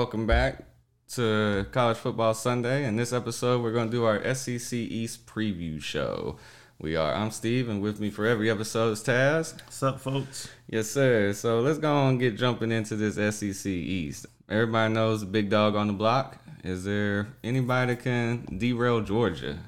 [0.00, 0.64] Welcome back
[1.10, 2.86] to College Football Sunday.
[2.86, 6.38] In this episode, we're going to do our SEC East preview show.
[6.78, 7.14] We are.
[7.14, 9.52] I'm Steve, and with me for every episode is Taz.
[9.62, 10.48] What's up, folks?
[10.66, 11.34] Yes, sir.
[11.34, 14.24] So let's go on and get jumping into this SEC East.
[14.48, 16.38] Everybody knows the big dog on the block.
[16.64, 19.58] Is there anybody that can derail Georgia?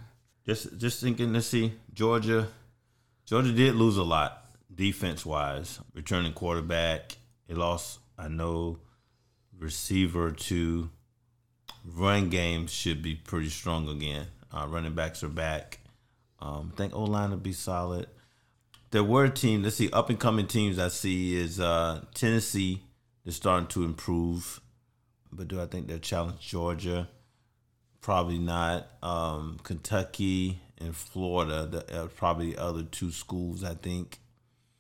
[0.46, 2.48] Just just thinking to see Georgia.
[3.26, 5.78] Georgia did lose a lot defense wise.
[5.92, 7.98] Returning quarterback, they lost.
[8.16, 8.78] I know
[9.62, 10.90] receiver to
[11.84, 14.26] run game should be pretty strong again.
[14.52, 15.78] Uh, running backs are back.
[16.40, 18.08] Um, I think O line will be solid.
[18.90, 19.64] There were teams.
[19.64, 22.82] Let's see, up and coming teams I see is uh, Tennessee.
[23.24, 24.60] They're starting to improve,
[25.32, 27.08] but do I think they'll challenge Georgia?
[28.00, 28.88] Probably not.
[29.02, 33.64] Um, Kentucky and Florida, the, uh, probably the other two schools.
[33.64, 34.18] I think.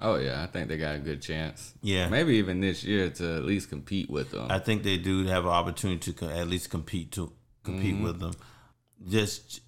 [0.02, 1.72] Oh yeah, I think they got a good chance.
[1.80, 2.08] Yeah.
[2.08, 4.48] maybe even this year to at least compete with them.
[4.50, 8.04] I think they do have an opportunity to at least compete to compete mm-hmm.
[8.04, 8.32] with them.
[9.08, 9.60] Just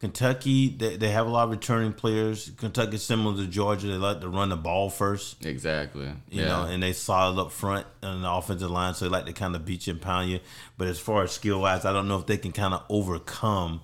[0.00, 2.50] Kentucky, they, they have a lot of returning players.
[2.58, 3.86] Kentucky's similar to Georgia.
[3.86, 6.06] They like to run the ball first, exactly.
[6.28, 6.48] you yeah.
[6.48, 9.54] know, and they solid up front on the offensive line, so they like to kind
[9.54, 10.40] of beat you and pound you.
[10.76, 13.80] But as far as skill wise, I don't know if they can kind of overcome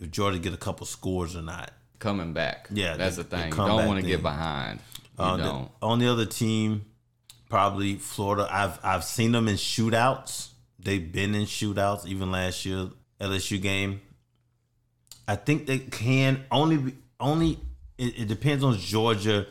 [0.00, 1.70] if Georgia get a couple scores or not.
[2.00, 2.66] Coming back.
[2.72, 3.50] Yeah, that's the- the the thing.
[3.52, 4.80] You don't want to get behind.
[5.18, 5.70] You Uh, the- don't.
[5.80, 6.84] on the other team,
[7.48, 8.48] probably Florida.
[8.50, 10.48] I've I've seen them in shootouts.
[10.78, 12.88] They've been in shootouts even last year
[13.20, 14.00] LSU game.
[15.28, 17.60] I think they can only be, only
[17.98, 19.46] it, it depends on Georgia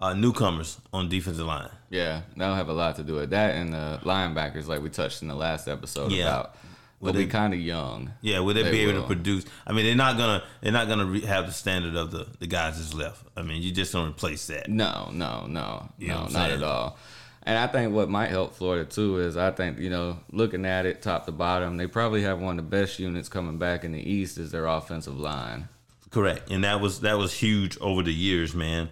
[0.00, 1.68] uh, newcomers on defensive line.
[1.90, 5.22] Yeah, that'll have a lot to do with that and the linebackers, like we touched
[5.22, 6.26] in the last episode Yeah.
[6.28, 6.56] about.
[7.00, 8.12] We they- kind of young.
[8.20, 9.00] Yeah, will they, They be able will.
[9.02, 9.44] to produce?
[9.66, 12.46] I mean, they're not gonna they're not gonna re- have the standard of the the
[12.46, 13.24] guys that's left.
[13.36, 14.68] I mean, you just don't replace that.
[14.68, 16.52] No, no, no, You no, not saying?
[16.52, 16.98] at all.
[17.42, 20.84] And I think what might help Florida too is I think you know looking at
[20.84, 23.92] it top to bottom, they probably have one of the best units coming back in
[23.92, 25.68] the East is their offensive line.
[26.10, 28.90] Correct, and that was that was huge over the years, man.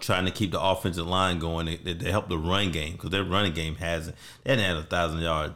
[0.00, 3.10] Trying to keep the offensive line going, they, they, they help the run game because
[3.10, 5.54] their running game hasn't they hadn't had a thousand yard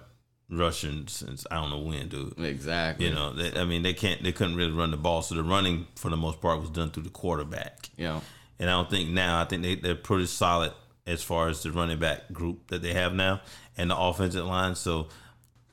[0.52, 2.38] rushing since I don't know when, dude.
[2.38, 3.06] Exactly.
[3.06, 5.42] You know, they, I mean, they can't they couldn't really run the ball, so the
[5.42, 7.90] running for the most part was done through the quarterback.
[7.96, 8.20] Yeah.
[8.58, 9.40] And I don't think now.
[9.40, 10.72] I think they they're pretty solid
[11.06, 13.40] as far as the running back group that they have now
[13.76, 14.74] and the offensive line.
[14.76, 15.08] So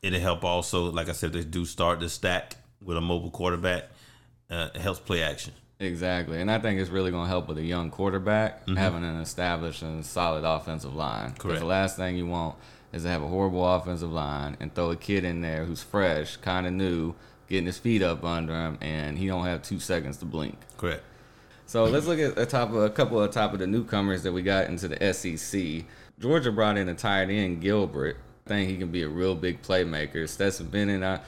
[0.01, 0.91] it'll help also.
[0.91, 3.89] Like I said, they do start the stack with a mobile quarterback.
[4.49, 5.53] Uh, it helps play action.
[5.81, 9.21] Exactly, and I think it's really going to help with a young quarterback having an
[9.21, 11.29] established and solid offensive line.
[11.29, 11.37] Mm-hmm.
[11.37, 11.59] Correct.
[11.61, 12.57] The last thing you want
[12.91, 16.37] is to have a horrible offensive line and throw a kid in there who's fresh,
[16.37, 17.13] kind of new,
[17.47, 20.57] getting his feet up under him, and he don't have two seconds to blink.
[20.77, 21.03] Correct.
[21.65, 24.31] So let's look at a top of a couple of top of the newcomers that
[24.31, 25.85] we got into the SEC.
[26.19, 28.17] Georgia brought in a tight end, Gilbert.
[28.45, 30.27] I think he can be a real big playmaker.
[30.27, 31.19] Stetson Bennett, I,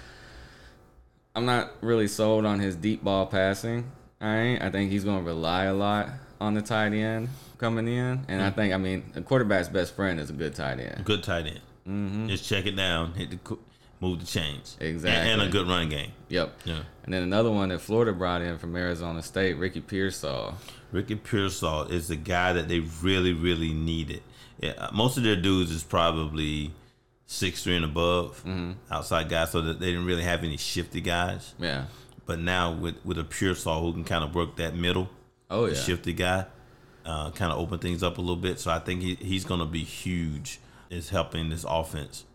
[1.35, 3.91] I'm not really sold on his deep ball passing.
[4.19, 7.29] All right, I think he's going to rely a lot on the tight end
[7.61, 10.79] coming in, and I think I mean a quarterback's best friend is a good tight
[10.79, 11.05] end.
[11.05, 11.61] Good tight end.
[11.87, 12.27] Mm-hmm.
[12.27, 13.57] Just check it down, hit the
[14.01, 14.75] move the chains.
[14.79, 15.31] And- Exactly.
[15.31, 16.11] And, a good run game.
[16.29, 16.53] Yep.
[16.65, 16.81] Yeah.
[17.05, 20.57] And then another one that Florida brought in from Arizona State, Ricky Pearsall.
[20.91, 24.21] Ricky Pearsall is the guy that they really, really needed.
[24.59, 26.71] Yeah, uh, most of their dudes is probably
[27.27, 28.71] six three and above, Mm-hmm.
[28.91, 31.53] outside guys, so that they didn't really have any shifty guys.
[31.59, 31.85] Yeah.
[32.25, 35.09] But now with with a Pearsall who can kind of work that middle,
[35.49, 35.73] Oh yeah.
[35.75, 36.45] shifty guy,
[37.05, 38.59] uh, kind of open things up a little bit.
[38.59, 40.59] So I think he, he's going to be huge.
[40.89, 42.25] Is helping this offense.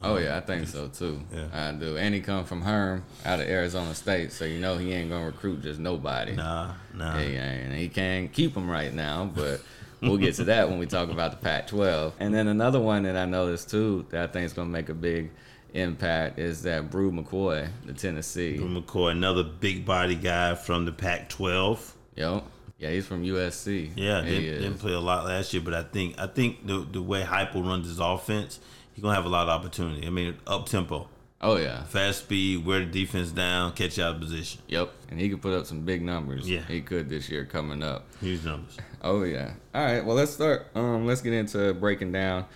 [0.00, 1.20] Oh yeah, I think so too.
[1.30, 1.48] Yeah.
[1.52, 1.96] I do.
[1.96, 5.26] And he come from Herm out of Arizona State, so you know he ain't gonna
[5.26, 6.32] recruit just nobody.
[6.34, 7.18] Nah, nah.
[7.18, 7.74] He ain't.
[7.74, 9.60] He can't keep him right now, but
[10.00, 12.12] we'll get to that when we talk about the Pac-12.
[12.20, 14.94] And then another one that I noticed too that I think is gonna make a
[14.94, 15.30] big
[15.74, 18.56] impact is that Bru McCoy, the Tennessee.
[18.56, 21.92] Drew McCoy, another big body guy from the Pac-12.
[22.16, 22.42] Yo,
[22.78, 23.92] yeah, he's from USC.
[23.96, 26.86] Yeah, he didn't, didn't play a lot last year, but I think I think the
[26.90, 28.60] the way Heupel runs his offense,
[28.92, 30.06] he's gonna have a lot of opportunity.
[30.06, 31.08] I mean, up tempo,
[31.40, 31.84] Oh yeah.
[31.84, 34.90] fast speed, wear the defense down, catch out of position, Yep.
[35.10, 36.48] And he could put up some big numbers.
[36.48, 36.62] Yeah.
[36.66, 38.06] He could this year coming up.
[38.20, 38.76] huge numbers.
[39.02, 39.52] Oh yeah.
[39.72, 40.04] All right.
[40.04, 40.66] Well, let's start.
[40.74, 42.46] Um, let's get into breaking down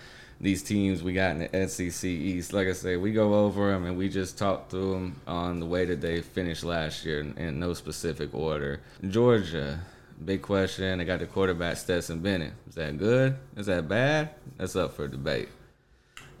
[0.41, 2.51] these teams we got in the SEC East.
[2.51, 5.65] Like I said, we go over them and we just talk through them on the
[5.65, 8.81] way that they finished last year in, in no specific order.
[9.07, 9.79] Georgia,
[10.21, 10.97] big question.
[10.99, 12.53] They got the quarterback Stetson Bennett.
[12.69, 13.35] Is that good?
[13.57, 14.31] Is that bad?
[14.57, 15.49] That's up for debate.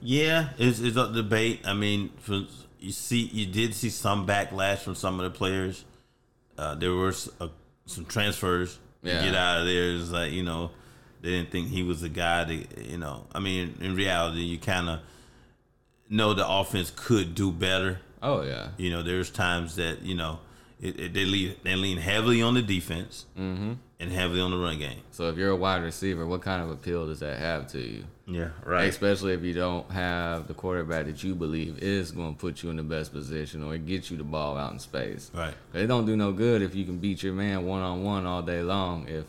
[0.01, 1.61] Yeah, it's it's up to debate.
[1.65, 2.43] I mean, for,
[2.79, 5.85] you see, you did see some backlash from some of the players.
[6.57, 7.47] Uh, there were uh,
[7.85, 8.79] some transfers.
[9.03, 9.95] to Get out of there.
[9.95, 10.71] It's like you know,
[11.21, 13.27] They didn't think he was the guy To, you know.
[13.33, 14.99] I mean, in reality, you kind of
[16.09, 17.99] know the offense could do better.
[18.21, 18.69] Oh yeah.
[18.77, 20.39] You know, there's times that you know
[20.81, 23.73] it, it, they lean they lean heavily on the defense Mm-hmm.
[23.99, 24.99] and heavily on the run game.
[25.11, 28.03] So if you're a wide receiver, what kind of appeal does that have to you?
[28.27, 28.85] Yeah, right.
[28.87, 32.69] Especially if you don't have the quarterback that you believe is going to put you
[32.69, 35.29] in the best position or get you the ball out in space.
[35.33, 35.53] Right.
[35.73, 38.41] It don't do no good if you can beat your man one on one all
[38.41, 39.07] day long.
[39.09, 39.25] If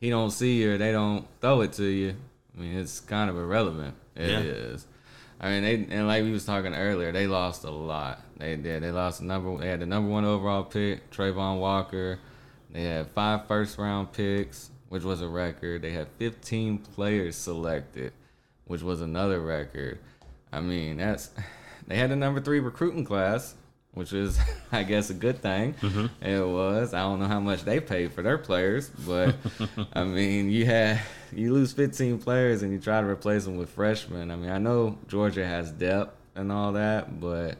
[0.00, 2.14] he don't see you or they don't throw it to you,
[2.56, 3.94] I mean it's kind of irrelevant.
[4.16, 4.86] It is.
[5.40, 5.46] Yeah.
[5.46, 8.20] I mean they and like we was talking earlier, they lost a lot.
[8.40, 8.82] They did.
[8.82, 9.58] They lost the number.
[9.58, 12.18] They had the number one overall pick, Travon Walker.
[12.70, 15.82] They had five first round picks, which was a record.
[15.82, 18.12] They had 15 players selected,
[18.64, 19.98] which was another record.
[20.52, 21.30] I mean, that's
[21.86, 23.54] they had the number three recruiting class,
[23.92, 24.38] which is,
[24.72, 25.74] I guess, a good thing.
[25.74, 26.24] Mm-hmm.
[26.24, 26.94] It was.
[26.94, 29.34] I don't know how much they paid for their players, but
[29.92, 33.68] I mean, you had you lose 15 players and you try to replace them with
[33.68, 34.30] freshmen.
[34.30, 37.58] I mean, I know Georgia has depth and all that, but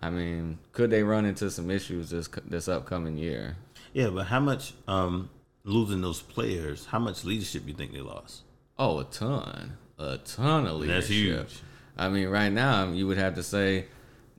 [0.00, 3.56] I mean, could they run into some issues this this upcoming year?
[3.92, 5.30] Yeah, but how much um,
[5.64, 6.86] losing those players?
[6.86, 8.42] How much leadership you think they lost?
[8.78, 10.94] Oh, a ton, a ton of leadership.
[10.94, 11.62] That's huge.
[11.96, 13.86] I mean, right now you would have to say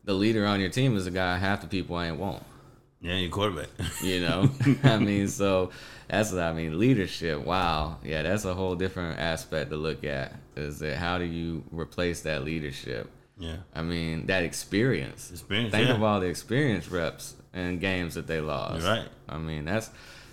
[0.04, 2.44] the leader on your team is a guy half the people ain't want.
[3.02, 3.70] Yeah, your quarterback.
[4.04, 4.50] You know,
[4.84, 5.72] I mean, so
[6.08, 6.80] that's what I mean.
[6.80, 7.44] Leadership.
[7.44, 10.34] Wow, yeah, that's a whole different aspect to look at.
[10.56, 13.10] Is that how do you replace that leadership?
[13.40, 15.32] Yeah, I mean, that experience.
[15.32, 15.96] Experience, Think yeah.
[15.96, 18.84] of all the experience reps and games that they lost.
[18.84, 19.08] You're right.
[19.30, 19.90] I mean, that's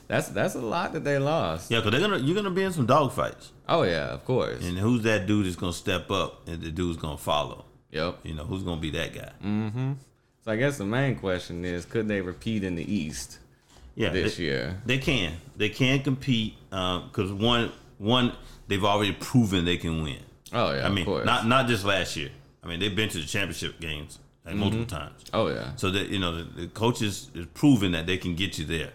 [0.09, 1.71] that's that's a lot that they lost.
[1.71, 4.63] yeah, because they're gonna you're gonna be in some dogfights, Oh yeah, of course.
[4.65, 7.65] and who's that dude that's gonna step up and the dude's gonna follow?
[7.91, 8.19] yep.
[8.23, 9.31] You know, who's gonna be that guy?
[9.45, 9.93] Mm-hmm.
[10.45, 13.39] So I guess the main question is, could they repeat in the East
[13.95, 14.83] Yeah, this they, year?
[14.85, 15.33] they can.
[15.57, 18.33] They can compete because one one
[18.69, 20.19] they've already proven they can win.
[20.53, 21.25] Oh yeah, I mean, of course.
[21.27, 22.31] not not just last year.
[22.65, 25.23] I mean, they've been to the championship games like multiple times.
[25.33, 25.75] oh yeah.
[25.77, 28.91] So that you know, the, the coaches is proven that they can get you there.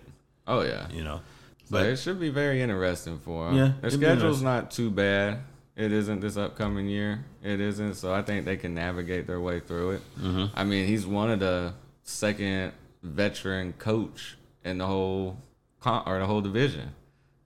[0.48, 0.88] Oh yeah.
[0.92, 1.22] You know,
[1.70, 3.56] But but it should be very interesting for them.
[3.56, 5.40] Yeah, their schedule's not too bad.
[5.76, 7.24] It isn't this upcoming year.
[7.42, 7.94] It isn't.
[7.94, 10.02] So I think they can navigate their way through it.
[10.20, 10.46] Mm-hmm.
[10.54, 11.74] I mean, he's one of the
[12.04, 12.74] second
[13.04, 14.36] veteran coach
[14.66, 15.38] in the whole
[15.80, 16.92] con- or the whole division.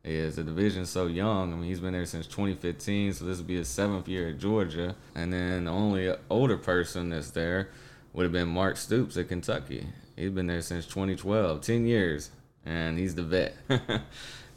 [0.05, 1.53] Is the division's so young.
[1.53, 4.37] I mean, he's been there since 2015, so this will be his seventh year at
[4.37, 4.97] Georgia.
[5.15, 7.69] And then the only older person that's there
[8.11, 9.87] would have been Mark Stoops at Kentucky.
[10.17, 12.31] He's been there since 2012, 10 years,
[12.65, 13.55] and he's the vet.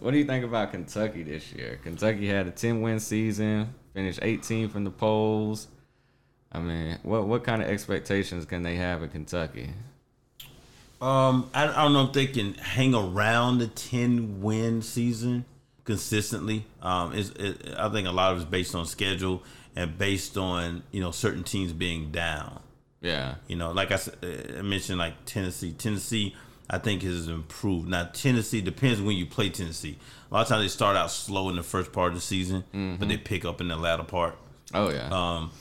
[0.00, 1.78] what do you think about Kentucky this year?
[1.80, 5.68] Kentucky had a 10 win season, finished 18th in the polls.
[6.50, 9.70] I mean, what what kind of expectations can they have in Kentucky?
[11.00, 15.44] Um, I, I don't know if they can hang around the ten win season
[15.84, 16.64] consistently.
[16.82, 19.42] Um, it's, it, I think a lot of it's based on schedule
[19.74, 22.60] and based on you know certain teams being down.
[23.00, 23.36] Yeah.
[23.46, 25.72] You know, like I, uh, I mentioned, like Tennessee.
[25.72, 26.34] Tennessee,
[26.68, 27.88] I think has improved.
[27.88, 29.98] Now Tennessee depends when you play Tennessee.
[30.30, 32.64] A lot of times they start out slow in the first part of the season,
[32.98, 34.36] but they pick up in the latter part.
[34.74, 35.08] Oh yeah.
[35.12, 35.52] Um,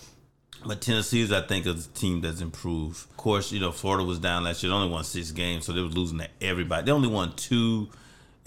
[0.65, 3.09] but Tennessee's, I think, is a team that's improved.
[3.09, 4.69] Of course, you know, Florida was down last year.
[4.69, 6.85] They only won six games, so they were losing to everybody.
[6.85, 7.89] They only won two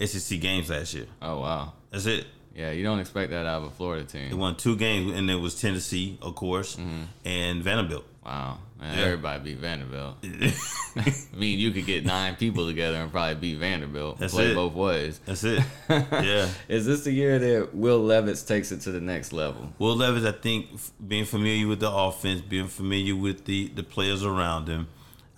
[0.03, 1.07] SEC games last year.
[1.21, 1.73] oh wow.
[1.91, 2.27] That's it.
[2.55, 4.29] Yeah, you don't expect that out of a Florida team.
[4.29, 7.03] They won two games, and it was Tennessee, of course, mm-hmm.
[7.23, 8.05] and Vanderbilt.
[8.25, 8.59] Wow.
[8.79, 9.05] Man, Yeah.
[9.05, 10.17] Everybody beat Vanderbilt.
[10.23, 10.53] I
[11.37, 14.19] mean, you could get nine people together and probably beat Vanderbilt.
[14.19, 14.55] That's play it.
[14.55, 15.19] both ways.
[15.25, 15.63] That's it.
[15.89, 16.49] yeah.
[16.67, 19.73] Is this the year that Will Levis takes it to the next level?
[19.79, 20.67] Will Levis, I think,
[21.05, 24.87] being familiar with the offense, being familiar with the, the players around him,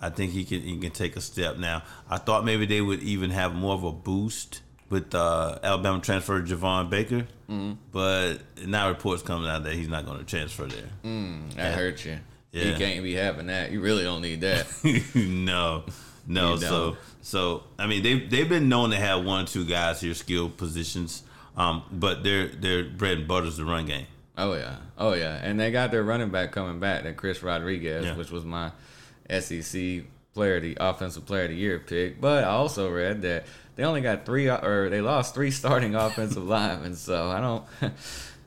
[0.00, 1.58] I think he can he can take a step.
[1.58, 4.60] Now, I thought maybe they would even have more of a boost
[4.90, 7.26] with uh, Alabama transfer Javon Baker,
[7.92, 10.88] but now reports coming out that he's not going to transfer there.
[11.56, 12.18] That hurt you.
[12.52, 12.78] You Yeah.
[12.78, 13.72] can't be having that.
[13.72, 14.66] You really don't need that.
[15.14, 15.84] no,
[16.26, 16.56] no.
[16.56, 20.14] So, so I mean, they they've been known to have one or two guys here
[20.14, 21.22] skilled positions,
[21.56, 24.06] um, but their their bread and butter is the run game.
[24.38, 24.76] oh yeah.
[24.98, 25.40] Oh yeah.
[25.42, 28.16] And they got their running back coming back, that Chris Rodriguez, Yeah.
[28.16, 28.70] which was my
[29.30, 30.04] SEC
[30.34, 32.20] player, the offensive player of the year pick.
[32.20, 36.44] But I also read that they only got three, or they lost three starting offensive
[36.44, 36.96] linemen.
[36.96, 37.64] So I don't.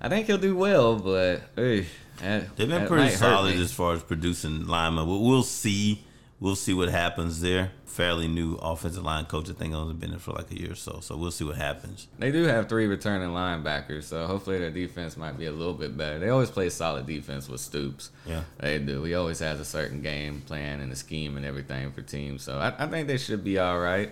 [0.02, 1.88] I think he'll do well, but hey,
[2.20, 5.06] They've been pretty solid as far as producing linemen.
[5.08, 6.04] But we'll see.
[6.40, 7.72] We'll see what happens there.
[7.86, 9.50] Fairly new offensive line coach.
[9.50, 11.00] I think only been there for like a year or so.
[11.00, 12.08] So we'll see what happens.
[12.20, 15.96] They do have three returning linebackers, so hopefully their defense might be a little bit
[15.96, 16.20] better.
[16.20, 18.12] They always play solid defense with Stoops.
[18.26, 18.42] Yeah.
[18.60, 19.04] They do.
[19.06, 22.44] He always has a certain game plan and a scheme and everything for teams.
[22.44, 24.12] So I, I think they should be all right.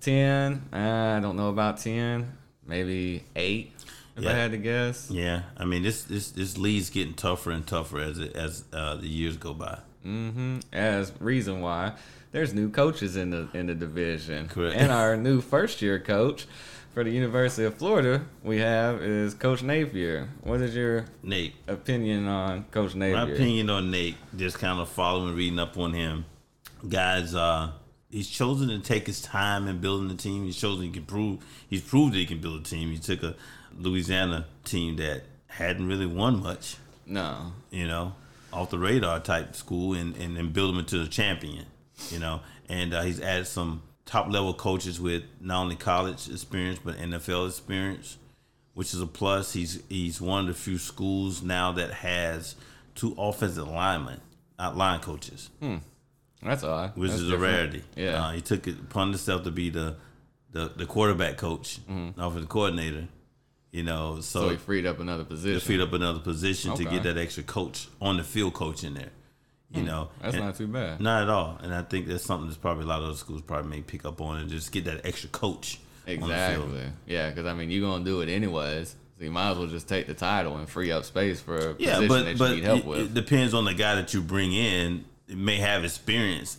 [0.00, 2.32] 10, uh, I don't know about 10.
[2.66, 3.72] Maybe 8.
[4.18, 4.30] If Yeah.
[4.30, 5.10] I had to guess.
[5.10, 8.96] Yeah, I mean this this this league's getting tougher and tougher as it, as uh,
[8.96, 9.78] the years go by.
[10.04, 10.58] Mm-hmm.
[10.72, 11.92] As reason why
[12.32, 14.48] there's new coaches in the in the division.
[14.48, 14.76] Correct.
[14.76, 16.46] And our new first year coach
[16.94, 20.28] for the University of Florida we have is Coach Napier.
[20.42, 23.26] What is your Nate, opinion on Coach Napier?
[23.26, 26.24] my opinion on Nate, just kind of following, reading up on him,
[26.88, 27.34] guys.
[27.34, 27.72] Uh,
[28.10, 30.44] he's chosen to take his time in building the team.
[30.44, 31.44] He's chosen he can prove.
[31.68, 32.90] He's proved that he can build a team.
[32.90, 33.34] He took a
[33.78, 37.52] Louisiana team that hadn't really won much, No.
[37.70, 38.14] you know,
[38.52, 41.66] off the radar type school, and and, and build them into a champion,
[42.10, 42.40] you know.
[42.68, 47.48] And uh, he's added some top level coaches with not only college experience but NFL
[47.48, 48.16] experience,
[48.74, 49.52] which is a plus.
[49.52, 52.54] He's he's one of the few schools now that has
[52.94, 54.20] two offensive linemen,
[54.58, 55.50] not line coaches,
[56.42, 56.96] That's odd.
[56.96, 57.82] which That's is a rarity.
[57.96, 58.24] Yeah.
[58.26, 59.96] uh, he took it upon himself to be the
[60.50, 61.78] the, the quarterback coach,
[62.16, 63.06] offensive coordinator.
[63.70, 65.60] You know, so so, he freed up another to position.
[65.60, 69.10] feed up another position to get that extra coach on the field coach in there.
[69.70, 69.86] You hmm.
[69.86, 71.00] know, That's And- not too bad.
[71.00, 71.58] not at all.
[71.62, 74.06] And I think that's something that's probably a lot of other schools probably may pick
[74.06, 76.30] up on and just get that extra coach on the field.
[76.30, 76.92] Exactly.
[77.06, 78.96] Yeah, because I mean, you're gonna do it anyways.
[79.18, 81.74] So you might as well just take the title and free up space for a
[81.78, 82.98] Yeah, position but that but you need help it, with.
[83.00, 85.04] it depends on the guy that you bring in.
[85.28, 86.56] It may have experience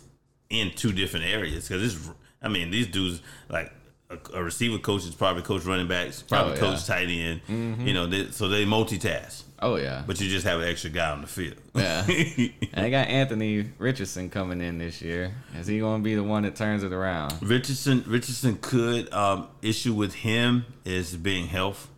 [0.48, 2.10] in two different areas because it's.
[2.42, 3.72] I mean, these dudes like
[4.10, 6.60] a, a receiver coach is probably coach running backs, probably Oh, yeah.
[6.60, 7.40] coach tight end.
[7.48, 10.02] You know, they, so they multitask, oh yeah.
[10.06, 11.56] but you just have an extra guy on the field.
[11.74, 12.04] Yeah.
[12.08, 15.32] and they got Anthony Richardson coming in this year.
[15.58, 17.34] Is he gonna be the one that turns it around?
[17.40, 21.88] Richardson Richardson could um, issue with him is being health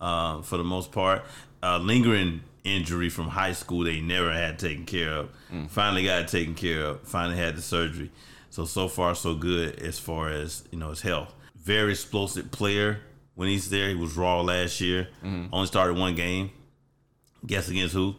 [0.00, 1.22] uh, for the most part.
[1.62, 5.28] Uh, lingering injury from high school they never had taken care of.
[5.68, 7.00] Finally got it taken care of.
[7.02, 8.10] Finally had the surgery.
[8.50, 11.32] So so far so good as far as you know his health.
[11.62, 13.00] Very explosive player
[13.34, 13.88] when he's there.
[13.88, 15.08] He was raw last year.
[15.22, 16.50] Only started one game.
[17.46, 18.14] Guess against who?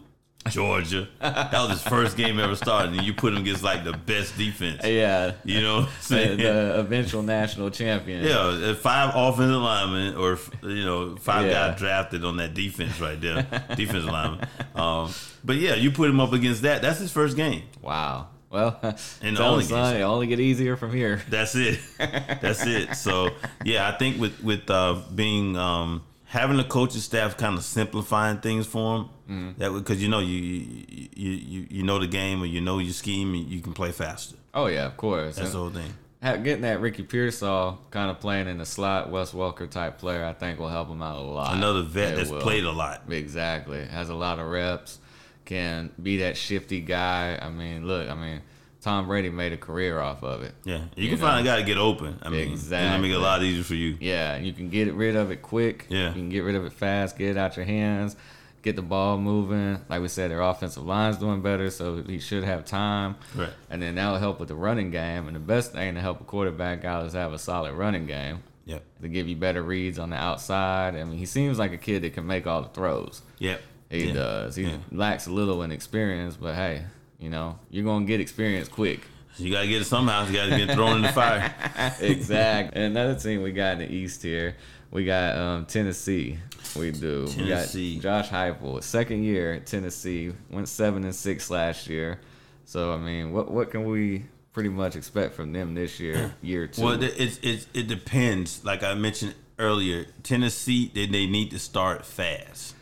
[0.49, 1.07] Georgia.
[1.21, 4.37] that was his first game ever starting, and you put him against like the best
[4.37, 4.81] defense.
[4.83, 5.33] Yeah.
[5.45, 8.25] You know, The, the eventual national champion.
[8.25, 11.69] Yeah, five offensive linemen, or you know, five Yeah.
[11.69, 13.43] guys drafted on that defense right there,
[13.75, 14.45] defensive lineman.
[14.75, 15.13] Um,
[15.45, 16.81] but yeah, you put him up against that.
[16.81, 17.63] That's his first game.
[17.81, 18.27] Wow.
[18.53, 18.79] Well,
[19.21, 21.21] And only son, it only get easier from here.
[21.29, 21.79] That's it.
[21.97, 22.95] That's it.
[22.95, 23.31] So
[23.65, 28.37] yeah, I think with with uh, being um, having the coaching staff kind of simplifying
[28.39, 29.59] things for him, Mm-hmm.
[29.59, 32.91] that because you know you, you you you know the game or you know your
[32.93, 34.35] scheme, and you can play faster.
[34.53, 35.37] Oh yeah, of course.
[35.37, 36.43] That's And the whole thing.
[36.43, 40.33] getting that Ricky Pearsall kind of playing in the slot, Wes Welker type player, I
[40.33, 41.55] think will help him out a lot.
[41.55, 42.41] Another vet It that's will.
[42.41, 43.03] played a lot.
[43.09, 43.85] Exactly.
[43.85, 44.99] Has a lot of reps.
[45.45, 47.37] Can be that shifty guy.
[47.41, 48.41] I mean, look, I mean,
[48.81, 50.53] Tom Brady made a career off of it.
[50.63, 52.19] Yeah, you, You can find a guy to get open.
[52.21, 53.97] I mean, it's gonna make it a lot easier for you.
[53.99, 55.85] Yeah, you can get rid of it quick.
[55.89, 56.07] Yeah.
[56.09, 58.15] You can get rid of it fast, get it out your hands,
[58.61, 59.79] get the ball moving.
[59.89, 63.15] Like we said, their offensive line's doing better, so he should have time.
[63.35, 63.49] Right.
[63.69, 65.27] And then that'll help with the running game.
[65.27, 68.43] And the best thing to help a quarterback out is have a solid running game
[68.65, 68.83] Yep.
[69.01, 70.95] to give you better reads on the outside.
[70.95, 73.21] I mean, he seems like a kid that can make all the throws.
[73.39, 73.61] Yep.
[73.93, 74.13] He Yeah.
[74.13, 74.55] does.
[74.55, 74.77] He Yeah.
[74.91, 76.83] lacks a little in experience, but hey,
[77.19, 79.01] you know, you're gonna get experience quick.
[79.37, 80.27] You gotta get it somehow.
[80.27, 81.53] You gotta get thrown in the fire.
[82.01, 82.81] exactly.
[82.81, 84.55] And another team we got in the East here,
[84.91, 86.37] we got um, Tennessee.
[86.77, 87.27] We do.
[87.27, 87.95] Tennessee.
[87.95, 92.19] We got Josh Heupel, second year at Tennessee, went seven and six last year.
[92.65, 96.67] So I mean, what what can we pretty much expect from them this year, year
[96.67, 96.83] two?
[96.83, 98.63] Well, it it, it it depends.
[98.63, 102.75] Like I mentioned earlier, Tennessee they, they need to start fast.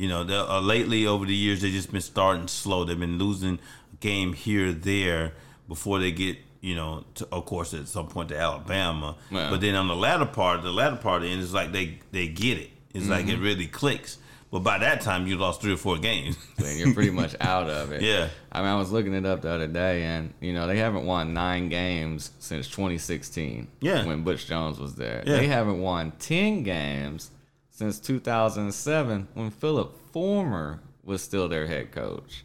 [0.00, 2.84] You know, uh, lately over the years they've just been starting slow.
[2.84, 3.58] They've been losing
[3.92, 5.34] a game here there
[5.68, 9.16] before they get you know, to, of course at some point to Alabama.
[9.30, 12.58] But then on the latter part, the latter part end is like they they get
[12.58, 12.70] it.
[12.94, 13.42] It's like Mm-hmm.
[13.42, 14.18] it really clicks.
[14.50, 16.36] But by that time, you lost three or four games.
[16.58, 18.02] and you're pretty much out of it.
[18.02, 18.28] Yeah.
[18.50, 21.06] I mean, I was looking it up the other day, and you know they haven't
[21.06, 23.68] won nine games since 2016.
[23.80, 24.04] Yeah.
[24.06, 25.36] When Butch Jones was there, Yeah.
[25.36, 27.30] they haven't won 10 games
[27.80, 32.44] since 2007 when Phillip Fulmer was still their head coach.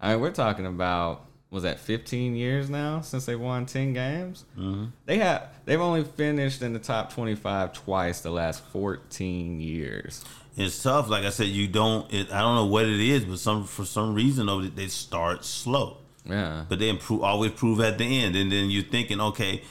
[0.00, 4.44] I mean, we're talking about was that 15 years now since they won 10 games.
[4.58, 4.86] Mm-hmm.
[5.04, 10.24] They have they've only finished in the top 25 twice the last 14 years.
[10.56, 11.08] It's tough.
[11.08, 12.12] Like I said, you don't.
[12.12, 15.98] It, I don't know what it is, but some for some reason they start slow,
[16.24, 16.64] Yeah.
[16.68, 17.22] but they improve.
[17.22, 19.62] Always prove at the end, and then you're thinking, okay,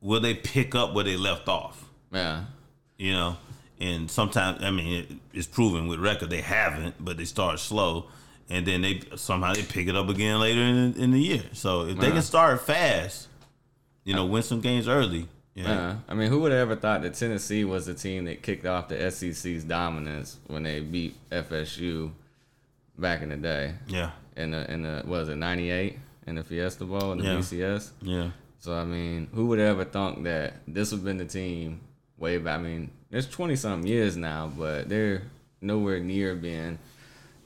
[0.00, 1.84] will they pick up where they left off?
[2.10, 2.46] Yeah.
[2.96, 3.36] You know,
[3.80, 8.06] and sometimes I mean it, it's proven with record they haven't, but they start slow,
[8.48, 11.42] and then they somehow they pick it up again later in, in the year.
[11.52, 13.28] So if they can start fast,
[14.04, 15.70] you know, win some games early, Yeah.
[15.88, 18.66] Uh, I mean, who would have ever thought that Tennessee was the team that kicked
[18.66, 22.10] off the SEC's dominance when they beat FSU
[22.98, 23.74] back in the day?
[23.86, 24.10] Yeah.
[24.36, 27.36] In the in the was it '98 in the Fiesta Bowl in the Yeah.
[27.38, 27.90] BCS?
[28.02, 28.30] Yeah.
[28.58, 31.80] So I mean, who would have ever thunk that this would have been the team
[32.24, 32.58] way back?
[32.58, 35.22] I mean, it's twenty something years now, but they're
[35.60, 36.78] nowhere near being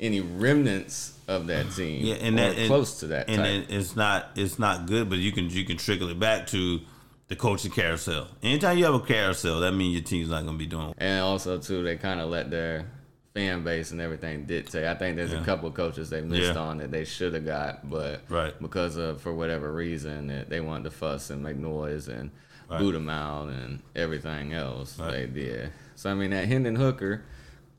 [0.00, 2.04] any remnants of that team.
[2.06, 3.28] Yeah, and that and- close to that.
[3.28, 3.66] And type.
[3.68, 6.80] it's not it's not good, but you can you can trickle it back to
[7.28, 8.28] the coaching carousel.
[8.42, 10.94] Anytime you have a carousel, that means your team's not gonna be doing.
[10.98, 12.86] And also too, they kind of let their
[13.34, 14.86] fan base and everything dictate.
[14.86, 15.42] I think there's Yeah.
[15.42, 16.60] a couple of coaches they missed Yeah.
[16.60, 18.54] on that they should have got, but Right.
[18.62, 22.30] because of for whatever reason that they wanted to fuss and make noise and
[22.68, 22.80] Right.
[22.80, 25.10] boot them out and everything else Right.
[25.12, 25.72] they did.
[25.94, 27.22] So I mean that Hendon Hooker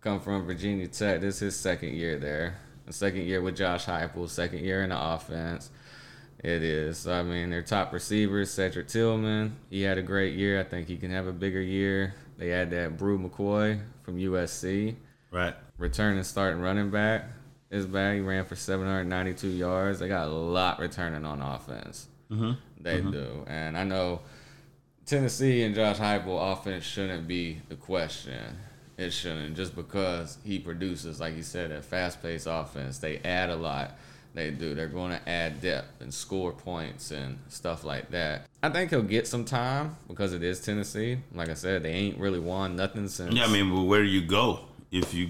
[0.02, 1.22] come from Virginia Tech.
[1.22, 2.56] This is his second year there.
[2.86, 5.70] The second year with Josh Heupel, second year in the offense.
[6.44, 7.00] It is.
[7.00, 10.60] So, I mean, their top receivers, Cedric Tillman, he had a great year.
[10.60, 12.14] I think he can have a bigger year.
[12.38, 14.96] They had that Bru McCoy from USC,
[15.32, 15.54] Right.
[15.78, 17.26] returning starting running back.
[17.70, 18.16] Is back.
[18.16, 20.00] He ran for 792 yards.
[20.00, 22.08] They got a lot returning on offense.
[22.32, 22.54] Mm-hmm.
[22.82, 23.44] They do.
[23.46, 24.22] And I know
[25.10, 28.58] Tennessee and Josh Heupel offense shouldn't be the question.
[28.96, 33.00] It shouldn't just because he produces, like you said, a fast-paced offense.
[33.00, 33.98] They add a lot.
[34.36, 34.76] They do.
[34.76, 38.46] They're going to add depth and score points and stuff like that.
[38.62, 41.18] I think he'll get some time because it is Tennessee.
[41.34, 43.34] Like I said, they ain't really won nothing since.
[43.34, 44.60] Yeah, I mean, but where do you go
[44.92, 45.30] if you?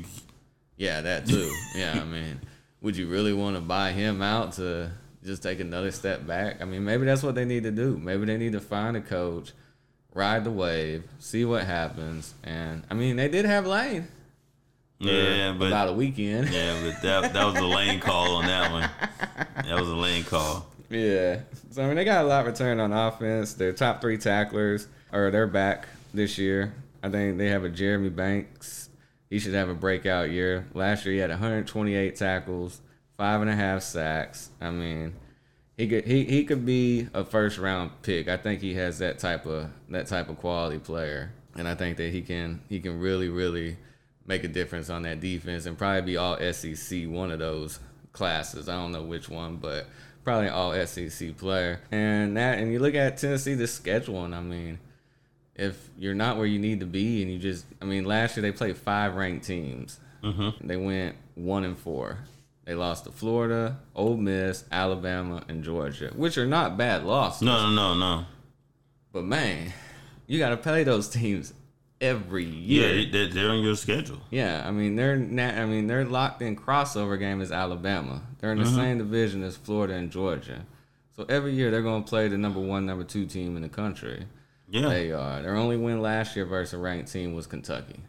[0.75, 1.49] Yeah, that too.
[1.73, 2.41] yeah, I mean,
[2.81, 4.91] would you really want to buy him out to
[5.23, 6.61] just take another step back?
[6.61, 7.97] I mean, maybe that's what they need to do.
[7.97, 9.53] Maybe they need to find a coach,
[10.13, 12.33] ride the wave, see what happens.
[12.43, 14.07] And I mean, they did have Lane.
[14.99, 16.49] Yeah, but about a weekend.
[16.49, 18.89] yeah, but that that was a lane call on that one.
[19.65, 20.67] That was a lane call.
[20.89, 21.39] Yeah.
[21.71, 23.53] So I mean, they got a lot returned on offense.
[23.53, 26.73] Their top three tacklers are they're back this year.
[27.01, 28.89] I think they have a Jeremy Banks.
[29.29, 30.67] He should have a breakout year.
[30.73, 32.81] Last year he had 128 tackles,
[33.15, 34.49] five and a half sacks.
[34.59, 35.13] I mean,
[35.79, 38.27] he could he, he could be a first round pick.
[38.27, 41.95] I think he has that type of that type of quality player, and I think
[41.97, 43.77] that he can he can really really
[44.25, 47.79] make a difference on that defense and probably be all SEC one of those
[48.11, 48.67] classes.
[48.67, 49.87] I don't know which one, but
[50.25, 51.79] probably all SEC player.
[51.93, 54.79] And that and you look at Tennessee the schedule, and I mean,
[55.55, 58.41] if you're not where you need to be, and you just I mean, last year
[58.41, 59.97] they played five ranked teams.
[60.25, 60.67] Mm-hmm.
[60.67, 62.17] They went one and four.
[62.69, 67.41] They lost to Florida, Ole Miss, Alabama, and Georgia, which are not bad losses.
[67.41, 68.25] No, no, no, no.
[69.11, 69.73] But man,
[70.27, 71.51] you got to play those teams
[71.99, 72.95] every year.
[72.95, 74.19] Yeah, they, they're on your schedule.
[74.29, 78.21] Yeah, I mean they're na- I mean they're locked in crossover game as Alabama.
[78.37, 78.75] They're in the mm-hmm.
[78.75, 80.63] same division as Florida and Georgia.
[81.15, 83.69] So every year they're going to play the number one, number two team in the
[83.69, 84.27] country.
[84.69, 85.41] Yeah, They are.
[85.41, 88.01] Their only win last year versus a ranked team was Kentucky.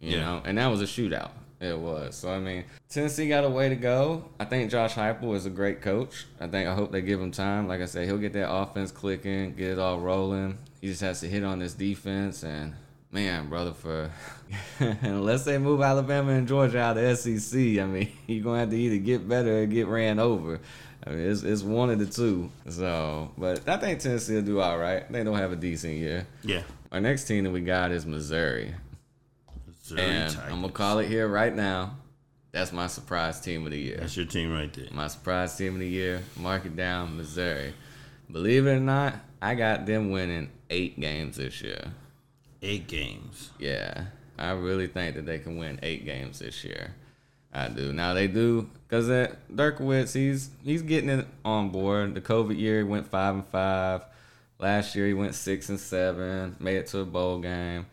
[0.00, 0.24] You Yeah.
[0.24, 1.30] know, and that was a shootout.
[1.64, 2.16] It was.
[2.16, 4.28] So I mean, Tennessee got a way to go.
[4.38, 6.26] I think Josh Heupel is a great coach.
[6.40, 7.66] I think I hope they give him time.
[7.66, 10.58] Like I said, he'll get that offense clicking, get it all rolling.
[10.80, 12.74] He just has to hit on this defense and
[13.10, 14.10] man, brother, for
[14.78, 18.76] unless they move Alabama and Georgia out of SEC, I mean, you're gonna have to
[18.76, 20.60] either get better or get ran over.
[21.06, 22.50] I mean, it's, it's one of the two.
[22.68, 25.10] So, but I think Tennessee will do all right.
[25.10, 26.26] They don't have a decent year.
[26.42, 26.62] yeah.
[26.92, 28.72] Our next team that we got is Missouri.
[29.84, 30.52] Missouri And Tigers.
[30.52, 31.96] I'm gonna call it here right now.
[32.52, 33.96] That's my surprise team of the year.
[33.98, 34.86] That's your team right there.
[34.92, 36.22] My surprise team of the year.
[36.36, 37.74] Mark it down, Missouri.
[38.30, 41.92] Believe it or not, I got them winning eight games this year.
[42.62, 43.50] Eight games.
[43.58, 44.06] Yeah,
[44.38, 46.94] I really think that they can win eight games this year.
[47.52, 47.92] I do.
[47.92, 49.08] Now they do because
[49.52, 52.14] Drinkwitz, he's he's getting it on board.
[52.14, 54.02] The COVID year, he went five and five.
[54.58, 56.56] Last year, he went six and seven.
[56.58, 57.86] Made it to a bowl game.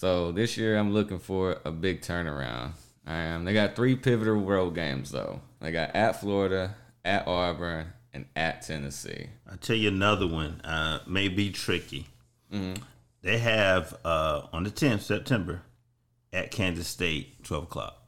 [0.00, 2.70] So this year, I'm looking for a big turnaround.
[3.06, 3.44] I am.
[3.44, 5.42] They got three pivotal road games though.
[5.60, 9.26] They got at Florida, at Auburn, and at Tennessee.
[9.50, 10.62] I'll tell you another one.
[10.62, 12.06] Uh, may be tricky.
[13.20, 15.60] They have uh, on the 10th September
[16.32, 17.99] at Kansas State, 12 o'clock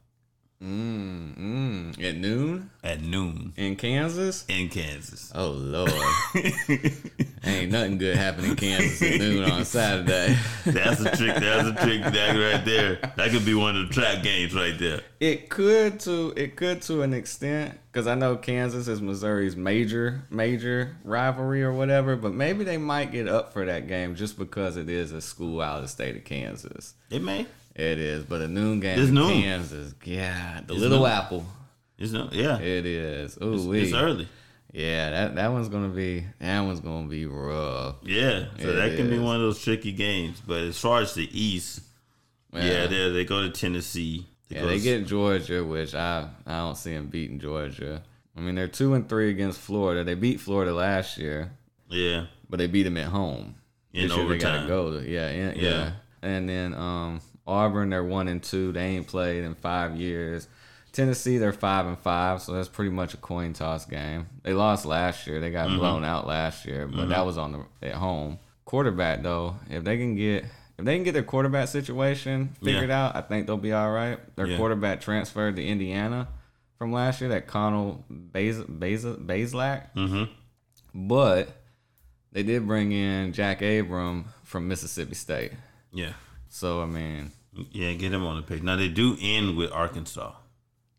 [0.63, 2.09] Mm, mm.
[2.09, 4.45] At noon at noon in Kansas.
[4.47, 5.29] in Kansas.
[5.35, 5.91] Oh Lord.
[7.45, 10.37] Ain't nothing good happening in Kansas at noon on Saturday.
[10.65, 11.35] That's a trick.
[11.35, 12.03] That's a trick.
[12.03, 12.95] That right there.
[13.17, 15.01] That could be one of the trap games right there.
[15.19, 20.23] It could to it could to an extent because I know Kansas is Missouri's major
[20.29, 24.77] major rivalry or whatever, but maybe they might get up for that game just because
[24.77, 26.93] it is a school out of the state of Kansas.
[27.09, 27.47] It may.
[27.75, 29.41] It is, but a noon game It's noon.
[29.41, 31.09] Kansas, yeah, the It's little noon.
[31.11, 31.45] apple.
[31.97, 32.29] It's no.
[32.31, 32.59] Yeah.
[32.59, 33.35] It is.
[33.35, 34.27] It's, Ooh, it's early.
[34.71, 37.95] Yeah, that that one's gonna be that one's gonna be rough.
[38.03, 40.41] Yeah, so It that can be one of those tricky games.
[40.45, 41.81] But as far as the East,
[42.53, 44.25] yeah, they they go to Tennessee.
[44.49, 48.01] Yeah, they to- get Georgia, which I I don't see them beating Georgia.
[48.35, 50.03] I mean, they're two and three against Florida.
[50.03, 51.51] They beat Florida last year,
[51.89, 53.55] yeah but they beat them at home.
[53.93, 54.67] in This year they gotta overtime.
[54.67, 55.91] go to yeah, in, yeah, Yeah.
[56.23, 58.71] And then um, Auburn, they're one and two.
[58.71, 60.47] They ain't played in five years.
[60.91, 64.27] Tennessee, they're five and five, so that's pretty much a coin toss game.
[64.43, 65.39] They lost last year.
[65.39, 65.77] They got Mm-hmm.
[65.79, 67.51] blown out last year, but that was on
[67.81, 68.37] the at home.
[68.65, 70.45] Quarterback though, if they can get
[70.77, 74.17] if they can get their quarterback situation figured out, I think they'll be all right.
[74.35, 74.57] Their Yeah.
[74.57, 76.27] quarterback transferred to Indiana
[76.77, 79.93] from last year, that Connor Baz Baz Bazelak.
[79.95, 80.23] Mm-hmm.
[81.07, 81.49] But
[82.31, 85.51] they did bring in Jack Abraham from Mississippi State.
[85.91, 86.13] Yeah,
[86.55, 87.31] So I mean,
[87.71, 88.61] yeah, get them on the page.
[88.61, 90.33] Now they do end with Arkansas.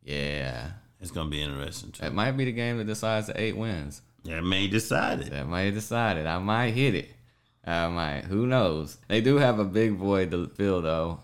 [0.03, 2.03] yeah, It's gonna be interesting too.
[2.03, 4.03] that might be the game that decides the eight wins.
[4.25, 5.31] Yeah, may decide it.
[5.31, 6.27] That might decide it.
[6.27, 7.11] I might hit it.
[7.65, 8.25] I might.
[8.25, 8.99] Who knows?
[9.09, 11.21] They do have a big void to fill though.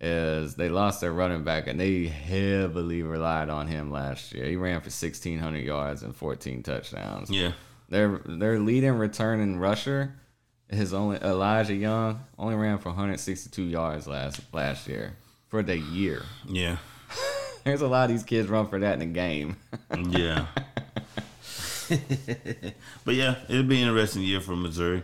[0.00, 4.44] Is they lost their running back and they heavily relied on him last year.
[4.46, 7.30] He ran for sixteen hundred yards and fourteen touchdowns.
[7.30, 7.52] Yeah,
[7.90, 10.14] Their their leading returning rusher,
[10.68, 15.16] his only Elijah Young, only ran for 162 yards last last year
[15.48, 16.22] for the year.
[16.46, 16.76] yeah,
[17.64, 19.56] There's a lot of these kids run for that in a game.
[20.10, 20.46] yeah.
[23.04, 25.02] but yeah, it'll be an interesting year for Missouri.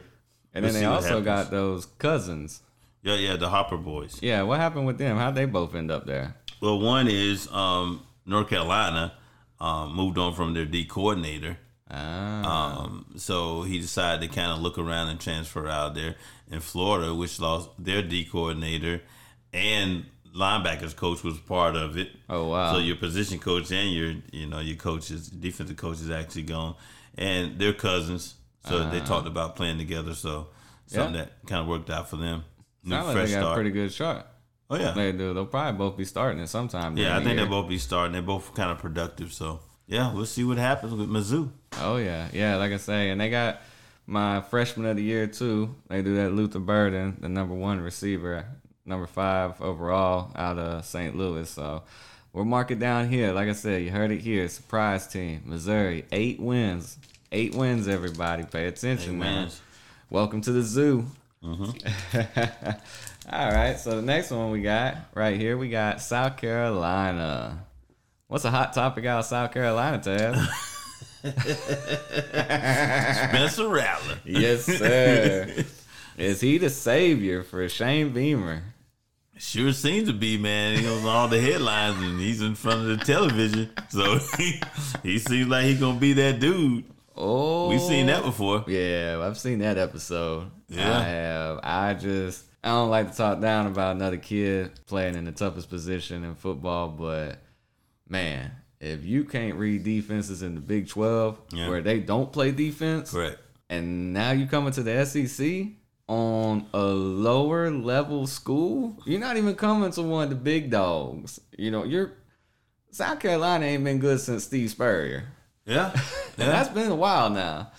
[0.54, 2.62] And We'll then they also got those cousins.
[3.02, 4.18] Yeah, yeah, the Hopper boys.
[4.20, 5.16] Yeah, what happened with them?
[5.16, 6.34] How'd they both end up there?
[6.60, 9.14] Well, one is um, North Carolina
[9.60, 11.58] um, moved on from their D coordinator.
[11.90, 16.16] Ah, Um, so he decided to kind of look around and transfer out there
[16.50, 19.02] in Florida, which lost their D coordinator
[19.52, 22.10] and linebackers coach was part of it.
[22.28, 22.72] oh wow.
[22.72, 26.76] So your position coach and your you know your coaches, defensive coach is actually gone,
[27.18, 28.34] and they're cousins.
[28.68, 30.14] So they talked about playing together.
[30.14, 30.48] So
[30.86, 31.18] something Uh-huh.
[31.18, 31.24] Yeah.
[31.24, 32.44] that kind of worked out for them.
[32.84, 33.54] New Sound like fresh they got a start.
[33.56, 34.26] pretty good shot.
[34.70, 35.34] oh yeah, They do.
[35.34, 36.96] They'll probably both be starting at some time.
[36.96, 37.14] yeah.
[37.16, 37.36] I think year.
[37.46, 38.12] they'll both be starting.
[38.12, 39.32] They're both kind of productive.
[39.32, 41.50] So yeah, we'll see what happens with Mizzou.
[41.80, 42.56] Oh yeah, yeah.
[42.56, 43.60] Like I say, and they got
[44.06, 45.74] my freshman of the year too.
[45.88, 48.44] They do that Luther Burden, the number one receiver,
[48.86, 51.16] number five overall out of St.
[51.16, 51.48] Louis.
[51.50, 51.82] So
[52.32, 53.32] we'll mark it down here.
[53.32, 54.48] Like I said, you heard it here.
[54.48, 56.96] Surprise team, Missouri, eight wins,
[57.32, 57.88] eight wins.
[57.88, 59.36] Everybody, pay attention, Eight man.
[59.42, 59.60] wins.
[60.08, 61.06] Welcome to the zoo.
[61.44, 62.70] Mm-hmm.
[63.32, 67.64] All right, so the next one we got right here, we got South Carolina.
[68.30, 70.36] What's a hot topic out of South Carolina, Taz?
[73.28, 74.18] Spencer Rattler.
[74.24, 75.64] Yes, sir.
[76.16, 78.62] Is he the savior for Shane Beamer?
[79.36, 80.78] Sure seems to be, man.
[80.78, 83.68] He on all the headlines and he's in front of the television.
[83.88, 84.60] So he,
[85.02, 86.84] he seems like he's going to be that dude.
[87.16, 88.58] Oh, We've seen that before.
[88.64, 90.48] Oh, yeah, I've seen that episode.
[90.68, 90.96] Yeah.
[90.96, 91.60] I have.
[91.64, 95.68] I just I don't like to talk down about another kid playing in the toughest
[95.68, 97.40] position in football, but
[98.10, 101.68] man, if you can't read defenses in the Big Twelve Yeah.
[101.68, 103.38] where they don't play defense, Correct.
[103.68, 105.68] and now you coming to the SEC
[106.08, 111.40] on a lower level school, you're not even coming to one of the big dogs.
[111.56, 112.12] You know, you're
[112.90, 115.24] South Carolina ain't been good since Steve Spurrier.
[115.64, 115.92] Yeah.
[116.38, 117.70] And that's been a while now.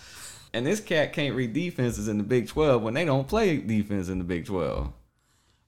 [0.54, 4.08] And this cat can't read defenses in the Big 12 when they don't play defense
[4.08, 4.92] in the Big 12.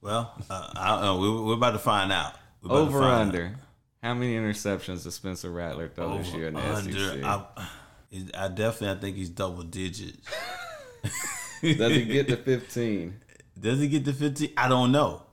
[0.01, 1.19] Well, uh, I don't know.
[1.19, 2.33] We're, we're about to find out.
[2.61, 3.55] We're about to Over under.
[4.03, 6.17] How many interceptions does Spencer Rattler throw out.
[6.19, 6.75] this year in the.
[6.81, 7.23] SEC?
[7.23, 7.45] I,
[8.37, 10.27] I definitely, I think he's double digits.
[11.61, 13.13] Does he get to 15?
[13.59, 14.49] Does he get to 15?
[14.57, 15.23] I don't know.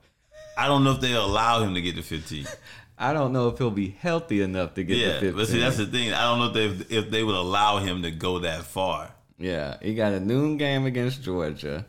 [0.56, 2.46] I don't know if they'll allow him to get to 15.
[2.98, 5.32] I don't know if he'll be healthy enough to get to Yeah, 15.
[5.32, 6.12] but see, that's the thing.
[6.12, 9.10] I don't know if they, if they would allow him to go that far.
[9.38, 11.86] Yeah, he got a noon game against Georgia.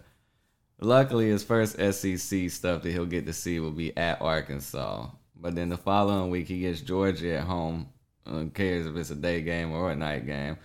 [0.80, 5.08] Luckily, his first SEC stuff that he'll get to see will be at Arkansas.
[5.42, 7.90] But then the following week, he gets Georgia at home.
[8.28, 10.58] Who cares if it's a day game or a night game?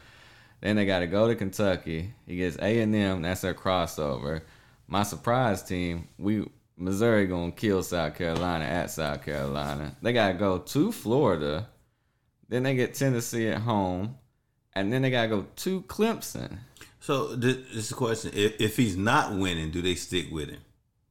[0.61, 2.13] Then they got to go to Kentucky.
[2.27, 3.23] He gets A and M.
[3.23, 4.43] That's their crossover.
[4.87, 9.97] My surprise team, we Missouri gonna kill South Carolina at South Carolina.
[10.03, 11.69] They got to go to Florida.
[12.49, 14.17] Then they get Tennessee at home,
[14.75, 16.59] and then they got to go to Clemson.
[17.01, 20.61] So this is the question: if, if he's not winning, do they stick with him?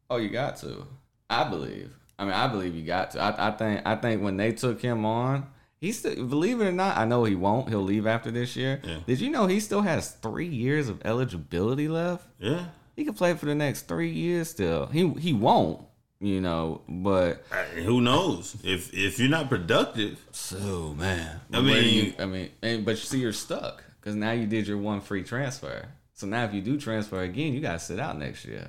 [0.09, 0.85] Oh, you got to.
[1.29, 1.93] I believe.
[2.17, 3.19] I mean, I believe you got to.
[3.21, 3.81] I, I think.
[3.85, 5.47] I think when they took him on,
[5.79, 6.25] he still.
[6.27, 7.69] Believe it or not, I know he won't.
[7.69, 8.81] He'll leave after this year.
[8.83, 8.99] Yeah.
[9.05, 12.25] Did you know he still has three years of eligibility left?
[12.39, 14.85] Yeah, He could play for the next three years still.
[14.87, 15.81] He he won't.
[16.21, 18.55] You know, but I- who knows?
[18.63, 21.41] If if you're not productive, so man.
[21.51, 24.65] I mean- you, I mean, and, but you see, you're stuck because now you did
[24.67, 25.87] your one free transfer.
[26.13, 28.67] So now if you do transfer again, you gotta sit out next year.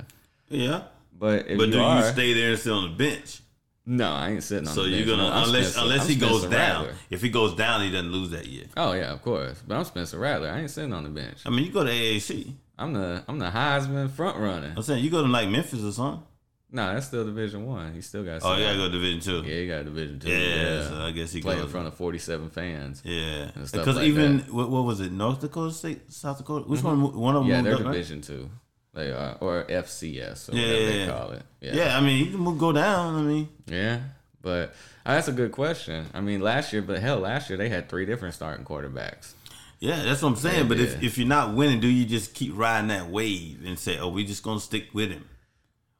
[0.48, 0.82] Yeah.
[1.18, 3.40] But if But you do are, you stay there and sit on the bench?
[3.86, 4.74] no, I ain't sitting on.
[4.74, 5.18] So the you're bench.
[5.18, 6.50] gonna unless Spencer- unless I'm he goes down.
[6.52, 6.94] Rattler.
[7.10, 8.64] If he goes down, he doesn't lose that year.
[8.76, 9.62] Oh yeah, of course.
[9.66, 10.50] But I'm Spencer Rattler.
[10.50, 11.38] I ain't sitting on the bench.
[11.46, 12.52] I mean, you go to AAC.
[12.78, 14.74] I'm the I'm the Heisman front runner.
[14.76, 16.22] I'm saying you go to like Memphis or something.
[16.70, 17.94] No, that's still Division One.
[17.94, 18.42] He still got.
[18.42, 19.48] Oh, gotta go to Division Two.
[19.48, 20.28] Yeah, he got Division Two.
[20.28, 23.02] Yeah, Yeah, so I guess he play in front of 47 fans.
[23.04, 25.12] Yeah, because like even what, what was it?
[25.12, 26.68] North Dakota State, South Dakota.
[26.68, 27.02] Which mm-hmm.
[27.02, 27.16] one?
[27.16, 27.50] One of them.
[27.50, 27.92] Yeah, they're up, right?
[27.92, 28.50] Division Two.
[28.96, 31.42] They are or FCS or Yeah, whatever they call it.
[31.60, 31.74] Yeah.
[31.74, 33.14] Yeah, I mean, you can go down.
[33.14, 34.00] I mean, Yeah,
[34.42, 34.70] but
[35.04, 36.06] uh, that's a good question.
[36.14, 39.34] I mean, last year, but hell, last year they had three different starting quarterbacks.
[39.80, 40.62] yeah, that's what I'm saying.
[40.62, 40.84] Yeah, but yeah.
[40.84, 44.08] if if you're not winning, do you just keep riding that wave and say, "Oh,
[44.08, 45.28] we just gonna stick with him,"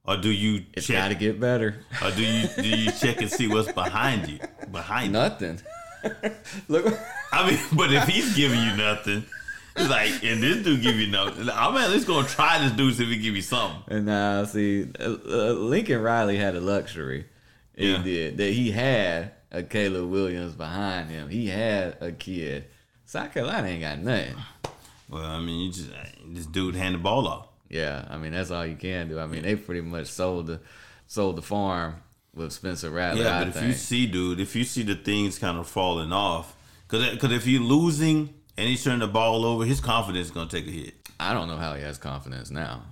[0.04, 1.84] or do you It's got to get better.
[2.02, 4.38] Or do you do you check and see what's behind you?
[4.72, 5.12] Behind you.
[5.12, 5.60] Nothing.
[6.68, 6.86] Look,
[7.32, 9.24] I mean, but if he's giving you nothing,
[9.76, 12.94] it's like, and this dude give you nothing, I'm at least gonna try this dude
[12.94, 13.82] see if he give you something.
[13.96, 17.26] and now see, uh, uh, Lincoln Riley had a luxury.
[17.76, 18.02] He Yeah.
[18.02, 18.52] did that.
[18.52, 21.28] He had a Caleb Williams behind him.
[21.28, 22.64] He had a kid.
[23.04, 24.34] South Carolina ain't got nothing.
[25.08, 25.90] Well, I mean, you just
[26.26, 27.48] this dude hand the ball off.
[27.68, 29.18] Yeah, I mean that's all you can do.
[29.20, 30.60] I mean they pretty much sold the
[31.06, 31.96] sold the farm
[32.34, 33.22] with Spencer Rattler.
[33.24, 33.66] Yeah, I but if think.
[33.68, 36.54] you see, dude, if you see the things kind of falling off,
[36.88, 40.66] because if you're losing and he's turning the ball over, his confidence is gonna take
[40.66, 40.94] a hit.
[41.18, 42.82] I don't know how he has confidence now.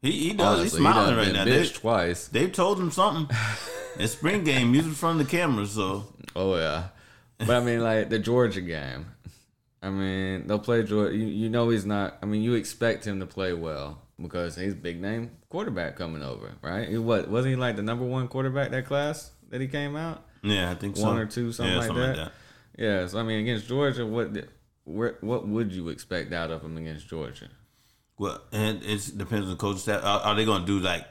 [0.00, 0.58] He, he does.
[0.58, 1.44] Honestly, he's he smiling done right now.
[1.44, 2.28] They, twice.
[2.28, 3.36] they've told him something.
[3.98, 6.84] In spring game, he's in front of the camera, so Oh yeah,
[7.38, 9.06] but I mean like the Georgia game.
[9.82, 11.14] I mean they'll play Georgia.
[11.14, 12.16] You, you know he's not.
[12.22, 16.52] I mean you expect him to play well because he's big name quarterback coming over,
[16.62, 16.88] right?
[16.88, 20.24] He what wasn't he like the number one quarterback that class that he came out?
[20.42, 21.04] yeah, I think so.
[21.04, 22.32] One or two, something yeah, like something that.
[22.78, 24.32] Yeah, so I mean against Georgia, what
[24.84, 27.48] where, what would you expect out of him against Georgia?
[28.18, 30.04] Well, and it depends on the coach staff.
[30.04, 31.06] Are, are they gonna do like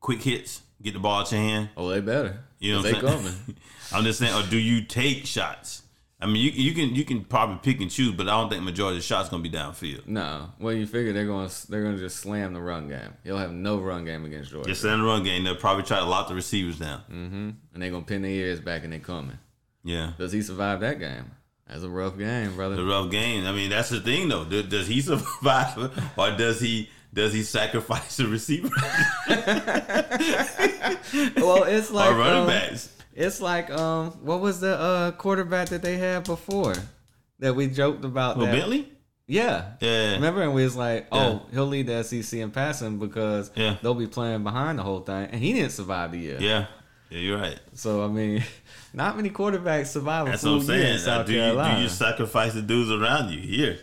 [0.00, 1.68] quick hits, get the ball to your hand?
[1.76, 2.40] Oh, they better.
[2.58, 3.16] You know, what they I'm saying?
[3.18, 3.56] coming.
[3.92, 5.82] I'm just saying, or do you take shots?
[6.18, 8.62] I mean, you you can you can probably pick and choose, but I don't think
[8.62, 10.06] majority of the shots gonna be downfield.
[10.06, 13.12] No, well, you figure they're going to they're going to just slam the run game.
[13.22, 15.98] He'll have no run game against Georgia, Just in the run game, they'll probably try
[15.98, 17.00] to lock the receivers down.
[17.12, 17.50] mm-hmm.
[17.74, 19.38] and they're going to pin their ears back and they're coming.
[19.84, 21.32] Yeah, Does he survive that game?
[21.68, 22.76] That's a rough game, brother.
[22.76, 23.44] the rough game.
[23.46, 24.44] I mean, that's the thing though.
[24.44, 25.76] Does, does he survive,
[26.16, 28.68] or does he does he sacrifice the receiver
[31.36, 32.92] well, it's like or running um, backs?
[33.14, 36.74] It's like um, what was the uh quarterback that they had before
[37.38, 38.36] that we joked about?
[38.36, 38.52] Well, that?
[38.52, 38.88] Bentley.
[39.26, 39.72] Yeah.
[39.80, 40.12] Yeah.
[40.12, 41.18] Remember, and we was like, Yeah.
[41.18, 43.76] oh, he'll lead the SEC in passing because Yeah.
[43.82, 46.36] they'll be playing behind the whole thing, and he didn't survive the year.
[46.38, 46.66] Yeah,
[47.10, 47.58] yeah, you're right.
[47.74, 48.44] So I mean,
[48.94, 50.92] not many quarterbacks survive a That's what full I'm year saying.
[50.94, 51.76] in South do you Carolina.
[51.76, 53.78] do you sacrifice the dudes around you here?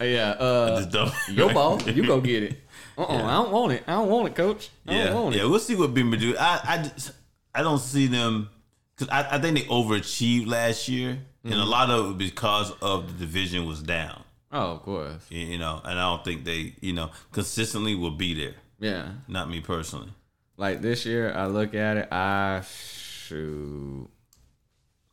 [0.00, 2.58] yeah, uh, Just don't- your ball, you go get it.
[2.98, 3.26] Uh, uh Yeah.
[3.26, 3.84] I don't want it.
[3.86, 4.68] I don't want it, coach.
[4.86, 5.44] I Yeah, don't want yeah.
[5.46, 6.36] We'll see what Bama do.
[6.38, 7.12] I, I, just,
[7.54, 8.50] I don't see them
[8.94, 11.10] because I, I think they overachieved last year,
[11.42, 11.60] and Mm-hmm.
[11.62, 14.22] a lot of it because of the division was down.
[14.52, 15.22] Oh, of course.
[15.30, 18.54] You you know, and I don't think they, you know, consistently will be there.
[18.78, 20.10] Yeah, Not me personally.
[20.58, 22.12] like this year, I look at it.
[22.12, 24.08] I shoot,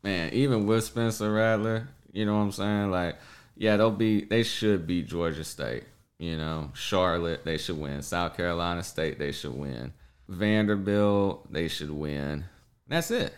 [0.03, 0.33] man.
[0.33, 2.91] Even with Spencer Rattler, you know what I'm saying?
[2.91, 3.15] Like,
[3.55, 4.23] yeah, they'll be.
[4.25, 5.83] They should beat Georgia State.
[6.17, 8.01] You know, Charlotte, they should win.
[8.01, 9.93] South Carolina State, they should win.
[10.27, 12.45] Vanderbilt, they should win.
[12.87, 13.33] That's it.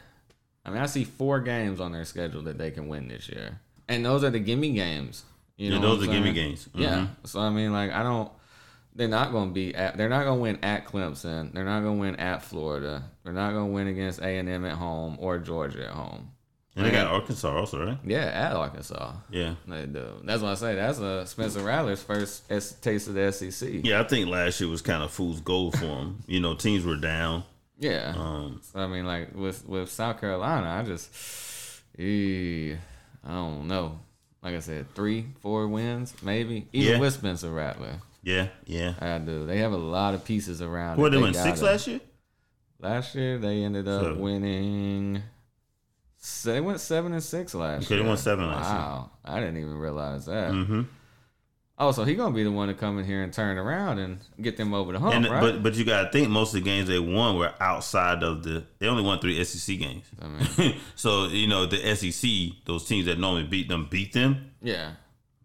[0.65, 3.59] I mean, I see four games on their schedule that they can win this year,
[3.89, 5.23] and those are the gimme games.
[5.57, 6.69] You Yeah, know, those are I'm gimme games.
[6.73, 7.07] Yeah.
[7.23, 7.27] Mhm.
[7.27, 8.31] So I mean, like, I don't.
[8.95, 9.97] They're not going to be at.
[9.97, 11.53] They're not going to win at Clemson.
[11.53, 13.03] They're not going to win at Florida.
[13.23, 16.31] They're not going to win against A and M at home or Georgia at home.
[16.75, 17.97] And they got Arkansas also, right?
[18.05, 19.13] Yeah, at Arkansas.
[19.29, 19.55] Yeah.
[19.67, 20.21] They do.
[20.23, 23.69] That's what I say that's a Spencer Rattler's first S- taste of the SEC.
[23.83, 26.23] Yeah, I think last year was kind of fool's gold for them.
[26.27, 27.43] you know, teams were down.
[27.77, 28.13] Yeah.
[28.15, 31.09] Um, So, I mean, like with with South Carolina, I just,
[31.99, 32.75] eh,
[33.25, 33.99] I don't know.
[34.41, 36.67] Like I said, three, four wins, maybe.
[36.73, 36.99] Even Yeah.
[36.99, 38.93] with Spencer Rattler, yeah, yeah.
[38.99, 39.45] I do.
[39.45, 40.99] They have a lot of pieces around.
[40.99, 41.99] What they went six last year?
[42.79, 45.21] Last year they ended up So- winning.
[46.21, 48.03] Se- They went seven and six last Okay, year.
[48.03, 48.77] they won seven last year.
[48.79, 50.51] Wow, I didn't even realize that.
[50.51, 50.81] Mm-hmm.
[51.77, 54.19] Oh, so he gonna be the one to come in here and turn around and
[54.39, 55.41] get them over the hump, And right?
[55.41, 58.43] but but you got to think most of the games they won were outside of
[58.43, 58.63] the.
[58.77, 60.05] They only won three SEC games.
[60.21, 62.29] I mean, so you know the SEC,
[62.65, 64.51] those teams that normally beat them, beat them.
[64.61, 64.91] yeah,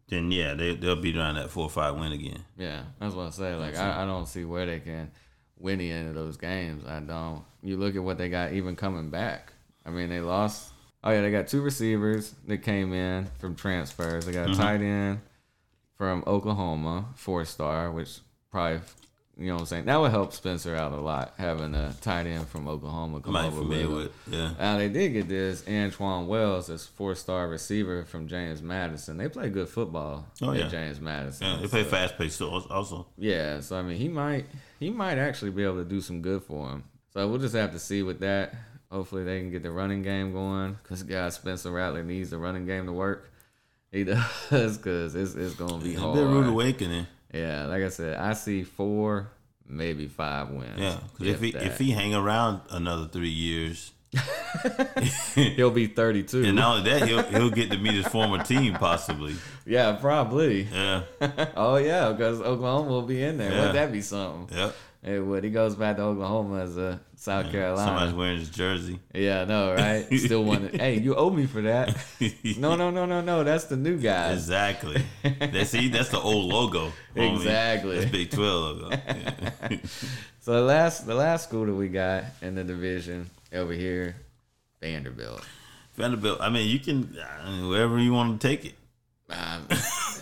[0.09, 2.45] Then yeah, they they'll be around that four or five win again.
[2.59, 2.83] yeah.
[3.01, 3.55] That's what I say.
[3.55, 5.11] Like I, I don't see where they can
[5.59, 6.85] win the end of those games.
[6.87, 7.45] I don't.
[7.63, 9.55] You look at what they got even coming back.
[9.87, 10.73] I mean, they lost.
[11.05, 14.27] Oh yeah, they got two receivers that came in from transfers.
[14.27, 14.61] They got a Mm-hmm.
[14.61, 15.21] tight end
[15.97, 18.19] from Oklahoma, four star, which
[18.51, 18.81] probably
[19.39, 19.85] you know what I'm saying.
[19.85, 23.47] That would help Spencer out a lot having a tight end from Oklahoma come I'm
[23.47, 24.13] over familiar with.
[24.31, 24.53] Yeah.
[24.59, 29.19] Now they did get this Antwane Wells, this four star receiver from James Madison.
[29.19, 30.69] They play good football Oh, at yeah.
[30.69, 31.47] James Madison.
[31.47, 33.07] Yeah, they play So- fast paced too, also.
[33.19, 34.47] yeah, so I mean, he might
[34.81, 36.85] he might actually be able to do some good for him.
[37.13, 38.55] So we'll just have to see with that.
[38.91, 42.67] Hopefully, they can get the running game going because guy Spencer Rattler needs the running
[42.67, 43.31] game to work.
[43.93, 44.05] He
[44.51, 46.19] does because it's it's gonna be It's hard.
[46.19, 47.07] a rude awakening.
[47.35, 49.29] Yeah, like I said, I see four,
[49.67, 50.79] maybe five wins.
[50.79, 51.63] Yeah, because if he that.
[51.65, 53.93] if he hang around another three years,
[55.35, 56.45] he'll be thirty two.
[56.45, 59.35] and not only that, he'll he'll get to meet his former team possibly.
[59.67, 60.63] yeah, probably.
[60.73, 61.03] Yeah,
[61.57, 63.51] oh yeah, because Oklahoma will be in there.
[63.51, 63.57] Yeah.
[63.59, 64.57] Wouldn't that be something?
[64.57, 64.75] yep.
[65.07, 65.45] It would.
[65.45, 67.87] He goes back to Oklahoma as a South Carolina.
[67.87, 68.99] Somebody's wearing his jersey.
[69.15, 70.05] Yeah, I know, right?
[70.19, 70.79] Still want to.
[70.79, 71.97] hey, you owe me for that.
[72.59, 73.45] No, no, no, no, no.
[73.45, 74.33] That's the new guy.
[74.33, 75.05] Exactly.
[75.23, 76.93] That's see, that's the old logo.
[77.15, 77.37] homie.
[77.37, 77.99] Exactly.
[78.01, 78.91] That's Big Twelve logo.
[79.07, 79.79] Yeah.
[80.41, 84.17] So the last, the last school that we got in the division over here,
[84.81, 85.45] Vanderbilt.
[85.95, 86.41] Vanderbilt.
[86.41, 88.75] I mean, you can I mean, wherever you want to take it.
[89.29, 89.67] Um,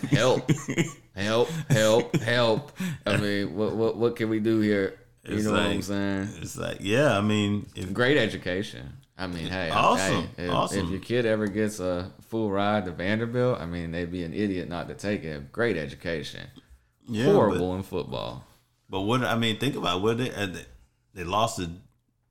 [0.09, 0.49] help,
[1.15, 2.71] help, help, help.
[3.05, 4.99] I mean, what, what, what can we do here?
[5.27, 6.29] You It's know what I'm saying?
[6.41, 8.93] It's like, yeah, I mean, if Great education.
[9.17, 10.85] I mean, hey, Awesome, hey, if, awesome.
[10.85, 14.33] if your kid ever gets a full ride to Vanderbilt, I mean, they'd be an
[14.33, 15.51] idiot not to take it.
[15.53, 16.41] Great education.
[17.07, 18.43] yeah, Horrible in football.
[18.89, 20.65] But, but what I mean, think about what they uh, they-
[21.13, 21.71] they lost the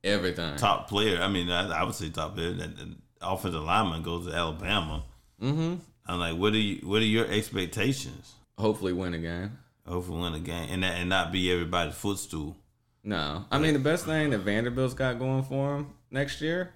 [0.03, 0.55] Everything.
[0.57, 1.19] top player.
[1.19, 2.49] I mean, I, I would say top player.
[2.51, 5.03] And offensive lineman goes to Alabama.
[5.41, 5.75] Mm-hmm.
[6.05, 6.87] I'm like, what are you?
[6.87, 8.33] What are your expectations?
[8.57, 9.57] Hopefully, win a game.
[9.87, 12.55] Hopefully, win a game and that, and not be everybody's footstool.
[13.03, 16.73] No, I mean the best thing that Vanderbilt's got going for them next year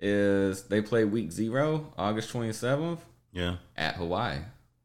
[0.00, 3.00] is they play Week Zero, August twenty seventh,
[3.32, 4.38] Yeah, at Hawaii.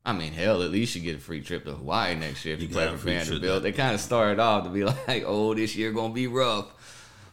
[0.06, 2.62] I mean, hell, at least you get a free trip to Hawaii next year if
[2.62, 3.64] you, You play for Vanderbilt.
[3.64, 6.68] They kind of started off to be like, "Oh, this year gonna be rough,"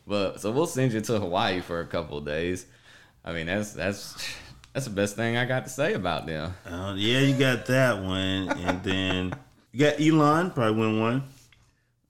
[0.06, 2.64] but so we'll send you to Hawaii for a couple of days.
[3.24, 4.14] I mean, that's that's
[4.72, 6.54] that's the best thing I got to say about them.
[6.66, 9.32] uh, yeah, you got that one, and then
[9.72, 11.22] you got Elon probably win one.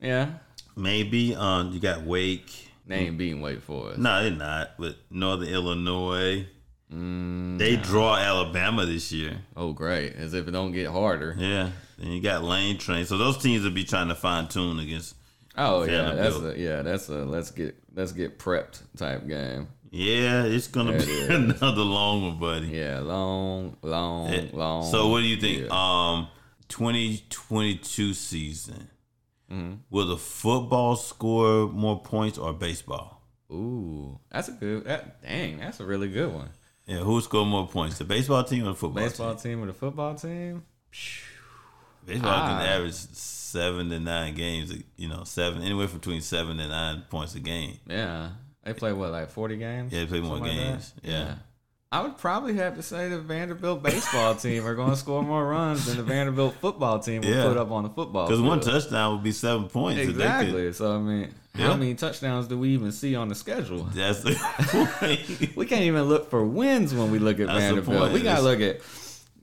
[0.01, 0.31] Yeah,
[0.77, 2.71] Maybe um, you got Wake.
[2.87, 3.99] they ain't beating Wake Forest.
[3.99, 4.73] No, they're not.
[4.79, 6.47] But Northern Illinois,
[6.91, 9.39] they draw Alabama this year.
[9.57, 10.15] Oh, great!
[10.15, 11.35] As if it don't get harder.
[11.39, 11.71] Yeah,
[12.01, 13.05] and you got Lane Train.
[13.05, 15.17] So those teams will be trying to fine tune against.
[15.57, 19.69] Oh yeah, that's a yeah, that's a let's get let's get prepped type game.
[19.91, 22.69] Yeah, it's gonna It be another long one, buddy.
[22.69, 24.85] Yeah, long, long, Eh, long.
[24.91, 25.63] So what do you think?
[25.63, 25.69] Yeah.
[25.73, 26.29] Um,
[26.69, 28.89] 2022 season.
[29.51, 29.75] Mm-hmm.
[29.91, 33.21] Will the football score more points or baseball?
[33.51, 34.85] Ooh, that's a good.
[34.85, 36.51] That, dang, that's a really good one.
[36.87, 37.99] Yeah, who score more points?
[37.99, 39.53] The baseball team or the football Baseball team?
[39.59, 40.63] team or the football team?
[42.07, 42.47] Baseball Ah.
[42.61, 44.73] can average seven to nine games.
[44.97, 47.79] You know, seven anywhere between seven to nine points a game.
[47.89, 48.31] Yeah,
[48.65, 49.93] they play what like forty games.
[49.93, 50.93] Yeah, they play more Something like games.
[51.03, 51.35] Yeah.
[51.93, 55.45] I would probably have to say the Vanderbilt baseball team are going to score more
[55.49, 57.43] runs than the Vanderbilt football team will Yeah.
[57.49, 58.29] put up on the football.
[58.29, 60.01] Because one touchdown would be seven points.
[60.01, 60.73] Exactly.
[60.73, 63.89] So I mean, how many touchdowns do we even see on the schedule?
[63.93, 64.35] That's the
[65.01, 65.57] point.
[65.57, 68.13] We can't even look for wins when we look at That's Vanderbilt.
[68.13, 68.81] We gotta look at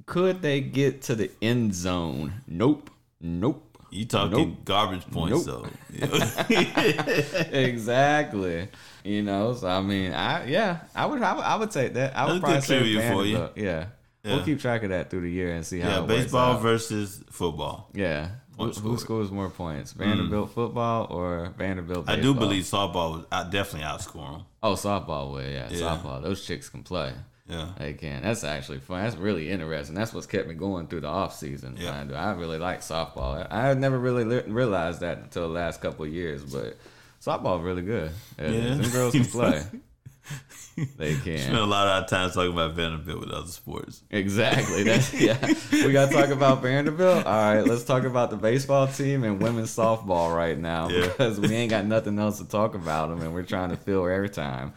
[0.06, 2.32] could they get to the end zone?
[2.47, 2.89] Nope.
[3.19, 3.62] Nope.
[3.91, 4.56] You talking Nope.
[4.63, 5.67] garbage points Nope.
[5.89, 6.06] though.
[7.51, 8.69] exactly.
[9.08, 12.15] You know, so I mean, I yeah, I would I would, I would take that.
[12.17, 13.50] I would That's probably say trivia for you.
[13.56, 13.86] Yeah.
[14.24, 14.36] Yeah.
[14.36, 17.89] We'll keep track of that through the year and see how yeah, baseball versus football.
[17.93, 18.30] Yeah.
[18.58, 19.93] Who, who scores more points?
[19.93, 19.98] Mm.
[19.98, 22.20] Vanderbilt football or Vanderbilt Baseball?
[22.20, 24.46] I do believe softball would I definitely outscore them.
[24.62, 25.70] Oh, softball will, yeah.
[25.70, 25.80] Yeah.
[25.80, 26.22] Softball.
[26.22, 27.13] Those chicks can play.
[27.48, 27.70] Yeah.
[27.78, 28.24] They can.
[28.24, 29.04] That's actually fun.
[29.04, 29.96] That's really interesting.
[29.96, 31.78] That's what's kept me going through the off season.
[31.80, 32.04] Yeah.
[32.12, 33.48] I, I really like softball.
[33.50, 36.75] I, I never really li- realized that until the last couple of years, but
[37.24, 38.12] softball really good.
[38.40, 38.76] Yeah, Yeah.
[38.76, 39.63] them girls can play.
[40.98, 41.38] they can.
[41.40, 44.04] Spend a lot of our time talking about Vanderbilt with other sports.
[44.12, 44.84] Exactly.
[44.84, 45.38] That's yeah.
[45.72, 47.26] We got to talk about Vanderbilt.
[47.26, 51.08] All right, let's talk about the baseball team and women's softball right now Yeah.
[51.08, 54.04] because we ain't got nothing else to talk about them, and we're trying to fill
[54.04, 54.74] airtime.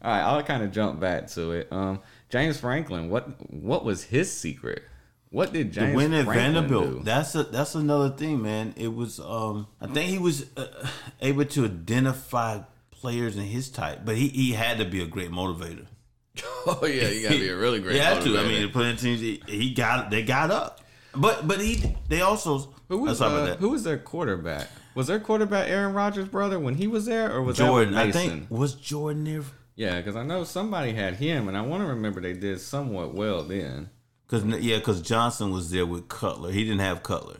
[0.00, 1.68] All right, I'll kind of jump back to it.
[1.70, 2.00] Um,
[2.30, 4.82] James Franklin, what what was his secret?
[5.30, 6.98] What did James the win at Franklin Vanderbilt.
[6.98, 7.04] do?
[7.04, 8.74] That's a that's another thing, man.
[8.76, 10.66] It was um I think he was uh,
[11.20, 12.60] able to identify
[12.90, 15.86] players in his type, but he, he had to be a great motivator.
[16.66, 17.94] oh yeah, you gotta be a really great.
[17.96, 18.38] He had to.
[18.38, 20.80] I mean, the playing teams he, he got they got up,
[21.14, 23.58] but but he they also who was uh, that.
[23.58, 24.68] who was their quarterback?
[24.94, 28.12] Was their quarterback Aaron Rodgers' brother when he was there, or was Jordan, that I
[28.12, 29.42] think was Jordan there.
[29.76, 33.14] Yeah, because I know somebody had him, and I want to remember they did somewhat
[33.14, 33.90] well then.
[34.28, 36.50] Cause yeah, cause Johnson was there with Cutler.
[36.52, 37.38] He didn't have Cutler.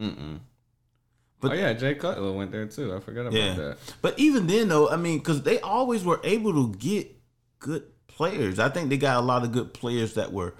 [0.00, 0.38] Mm-mm.
[1.40, 2.94] But- oh yeah, Jay Cutler went there too.
[2.94, 3.54] I forgot about Yeah.
[3.54, 3.78] that.
[4.02, 7.16] But even then, though, I mean, because they always were able to get
[7.58, 8.58] good players.
[8.58, 10.54] I think they got a lot of good players that were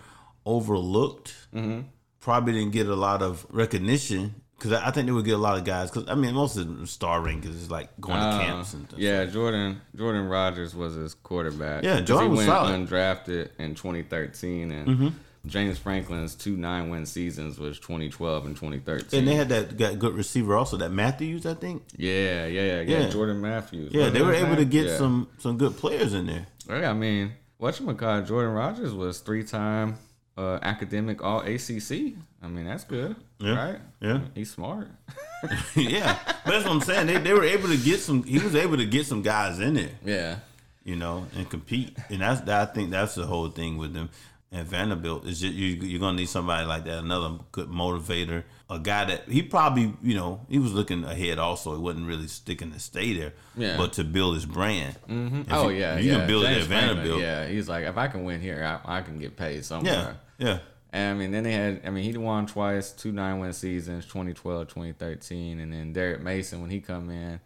[0.45, 1.35] overlooked.
[1.55, 1.81] Mm-hmm.
[2.21, 5.57] Probably didn't get a lot of recognition because I think they would get a lot
[5.57, 5.91] of guys.
[5.91, 8.87] Because I mean, most of them star rankings is like going to Uh, camps and
[8.89, 8.99] stuff.
[8.99, 11.83] yeah, Jordan Jordan Rodgers was his quarterback.
[11.85, 12.89] Yeah, Jordan he was went solid.
[12.89, 15.09] undrafted in 2013, and Mm-hmm.
[15.47, 19.19] James Franklin's two nine win seasons was 2012 and 2013.
[19.21, 21.83] And they had that got good receiver also, that Matthews, I think.
[21.97, 23.09] yeah, yeah, yeah, yeah.
[23.09, 23.91] Jordan Matthews.
[23.93, 24.97] Yeah, they were able to get Yeah.
[24.99, 26.47] some some good players in there.
[26.69, 29.97] Yeah, I mean, whatchamacallit, Jordan Rodgers was three time
[30.37, 32.15] uh, academic all ACC.
[32.43, 33.55] I mean, that's good, Yeah.
[33.67, 33.81] right?
[34.01, 34.21] Yeah.
[34.35, 34.89] He's smart.
[35.75, 37.07] yeah, but that's what I'm saying.
[37.07, 38.23] They, they were able to get some.
[38.25, 39.91] He was able to get some guys in there.
[40.05, 40.37] yeah.
[40.85, 41.97] you know, and compete.
[42.09, 44.09] And that's that, I think that's the whole thing with them.
[44.53, 48.81] And Vanderbilt is just, you, you're gonna need somebody like that, another good motivator, a
[48.81, 51.39] guy that he probably you know he was looking ahead.
[51.39, 53.77] Also, he wasn't really sticking to stay there, Yeah.
[53.77, 54.97] but to build his brand.
[55.07, 56.19] hmm Oh you- yeah, you yeah.
[56.19, 57.21] can build it at Vanderbilt.
[57.21, 60.17] Yeah, he's like, if I can win here, I, I can get paid somewhere.
[60.39, 60.59] Yeah, yeah,
[60.93, 64.05] And I mean, then they had, I mean, he won twice, two nine win seasons,
[64.07, 65.61] 2012, 2013.
[65.61, 67.39] And then Derek Mason, when he come in,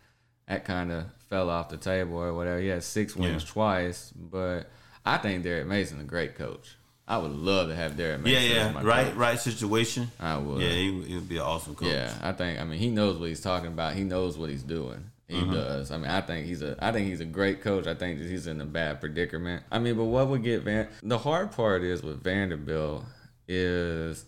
[0.48, 2.60] that kind of fell off the table or whatever.
[2.60, 3.48] He had six wins Yeah.
[3.50, 4.10] twice.
[4.16, 4.70] But
[5.04, 6.76] I think Derek Mason a great coach.
[7.06, 8.50] I would love to have Derek yeah, Mason.
[8.56, 8.70] as yeah.
[8.72, 9.14] my Right, coach.
[9.16, 10.10] right situation.
[10.18, 10.62] I would.
[10.62, 11.88] Yeah, he, he would be an awesome coach.
[11.88, 12.58] Yeah, I think.
[12.60, 13.94] I mean, he knows what he's talking about.
[13.94, 15.10] He knows what he's doing.
[15.28, 15.52] He Mm-hmm.
[15.52, 15.90] does.
[15.90, 16.76] I mean, I think he's a.
[16.82, 17.86] I think he's a great coach.
[17.86, 19.62] I think that he's in a bad predicament.
[19.70, 20.88] I mean, but what would get Van?
[21.02, 23.04] The hard part is with Vanderbilt
[23.48, 24.24] is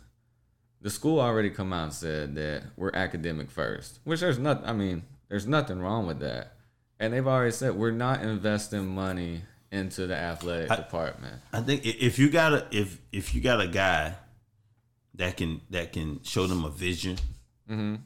[0.80, 4.66] the school already come out and said that we're academic first, which there's not.
[4.66, 6.52] I mean, there's nothing wrong with that,
[7.00, 9.42] and they've already said we're not investing money
[9.72, 11.40] into the athletic department.
[11.52, 14.14] I think if you got a if if you got a guy
[15.14, 17.16] that can that can show them a vision
[17.70, 17.96] Mm-hmm.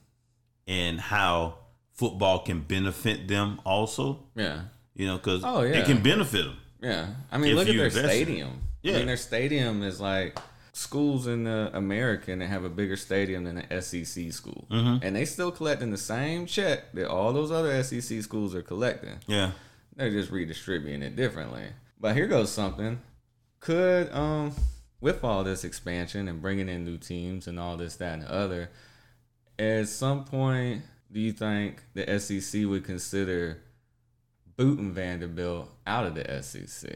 [0.66, 1.56] and how
[1.92, 4.62] football can benefit them also, Yeah.
[4.94, 5.74] you know, because Oh, yeah.
[5.80, 6.56] it can benefit them.
[6.82, 8.62] Yeah, I mean, look at their stadium.
[8.82, 8.94] Yeah.
[8.94, 10.38] I mean, their stadium is like
[10.72, 15.04] schools in the American that have a bigger stadium than the SEC school, Mm-hmm.
[15.04, 19.18] and they still collecting the same check that all those other SEC schools are collecting.
[19.26, 19.50] Yeah,
[20.00, 21.64] They're just redistributing it differently.
[22.00, 23.02] But here goes something:
[23.60, 24.54] could um,
[24.98, 28.32] with all this expansion and bringing in new teams and all this, that, and the
[28.32, 28.70] other,
[29.58, 33.60] at some point, do you think the SEC would consider
[34.56, 36.90] booting Vanderbilt out of the SEC?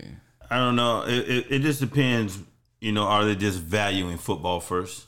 [0.51, 1.03] I don't know.
[1.03, 2.39] It, it it just depends.
[2.81, 5.05] You know, are they just valuing football first?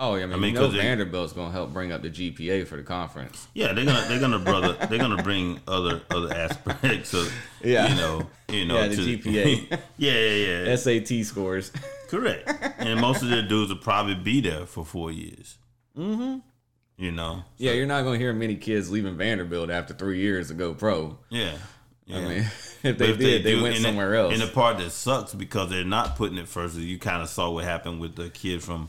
[0.00, 2.64] Oh, yeah, I mean, mean, you know they- Vanderbilt's gonna help bring up the GPA
[2.66, 3.48] for the conference.
[3.52, 7.32] Yeah, they're gonna they're gonna brother they're gonna bring other other aspects of
[7.64, 7.88] Yeah.
[7.88, 9.78] you know you know Yeah, the to- GPA.
[9.98, 10.76] yeah, yeah, yeah.
[10.76, 11.72] SAT scores.
[12.08, 12.48] Correct.
[12.78, 15.58] And most of their dudes will probably be there for four years.
[15.96, 16.38] Mm-hmm.
[16.96, 17.44] You know.
[17.58, 21.18] Yeah, you're not gonna hear many kids leaving Vanderbilt after three years to go pro.
[21.28, 21.52] Yeah.
[22.06, 22.16] Yeah.
[22.18, 22.38] I mean,
[22.84, 24.32] if they if did, they, do- went somewhere else.
[24.32, 27.28] And the part that sucks because they're not putting it first is you kind of
[27.28, 28.88] saw what happened with the kid from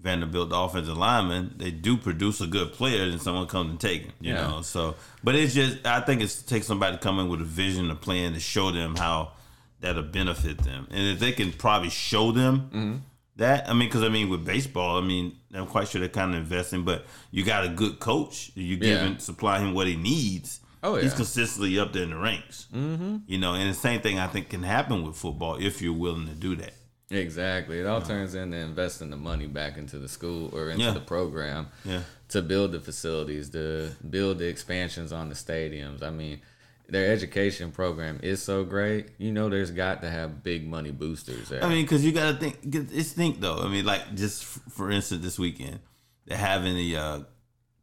[0.00, 1.54] Vanderbilt, the offensive lineman.
[1.56, 4.12] They do produce a good player, and someone comes and take him.
[4.20, 4.48] You Yeah.
[4.48, 4.94] know, so
[5.24, 7.94] but it's just I think it's takes somebody to come in with a vision, a
[7.96, 9.32] plan to show them how
[9.80, 12.60] that'll benefit them, and if they can probably show them.
[12.72, 12.96] Mm-hmm.
[13.36, 16.34] That I mean, because I mean, with baseball, I mean, I'm quite sure they're kind
[16.34, 18.50] of investing, but you got a good coach.
[18.56, 19.04] You give Yeah.
[19.06, 20.58] him supply him what he needs.
[20.82, 22.66] Oh, he's consistently up there in the ranks.
[22.74, 23.16] Mm-hmm.
[23.28, 26.26] You know, and the same thing I think can happen with football if you're willing
[26.26, 26.72] to do that.
[27.10, 27.80] Exactly.
[27.80, 30.90] It all turns into investing the money back into the school or into Yeah.
[30.92, 36.02] the program Yeah, to build the facilities, to build the expansions on the stadiums.
[36.02, 36.40] I mean,
[36.88, 39.08] their education program is so great.
[39.18, 41.62] You know, there's got to have big money boosters there.
[41.62, 42.58] I mean, because you got to think.
[42.92, 43.58] It's think though.
[43.58, 45.80] I mean, like just for instance, this weekend
[46.26, 47.20] they're having the uh,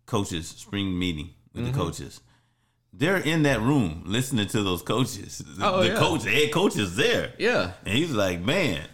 [0.05, 1.71] coaches spring meeting with Mm-hmm.
[1.71, 2.19] the coaches.
[2.97, 5.39] They're in that room listening to those coaches.
[5.39, 5.95] The, Oh, the yeah.
[5.97, 7.33] coach, the head coach, is there.
[7.37, 8.87] yeah, And he's like, man,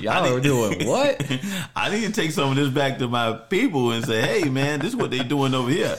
[0.00, 1.22] y'all I are doing what?
[1.76, 4.80] I need to take some of this back to my people and say, hey, man,
[4.80, 5.96] this is what they doing over here.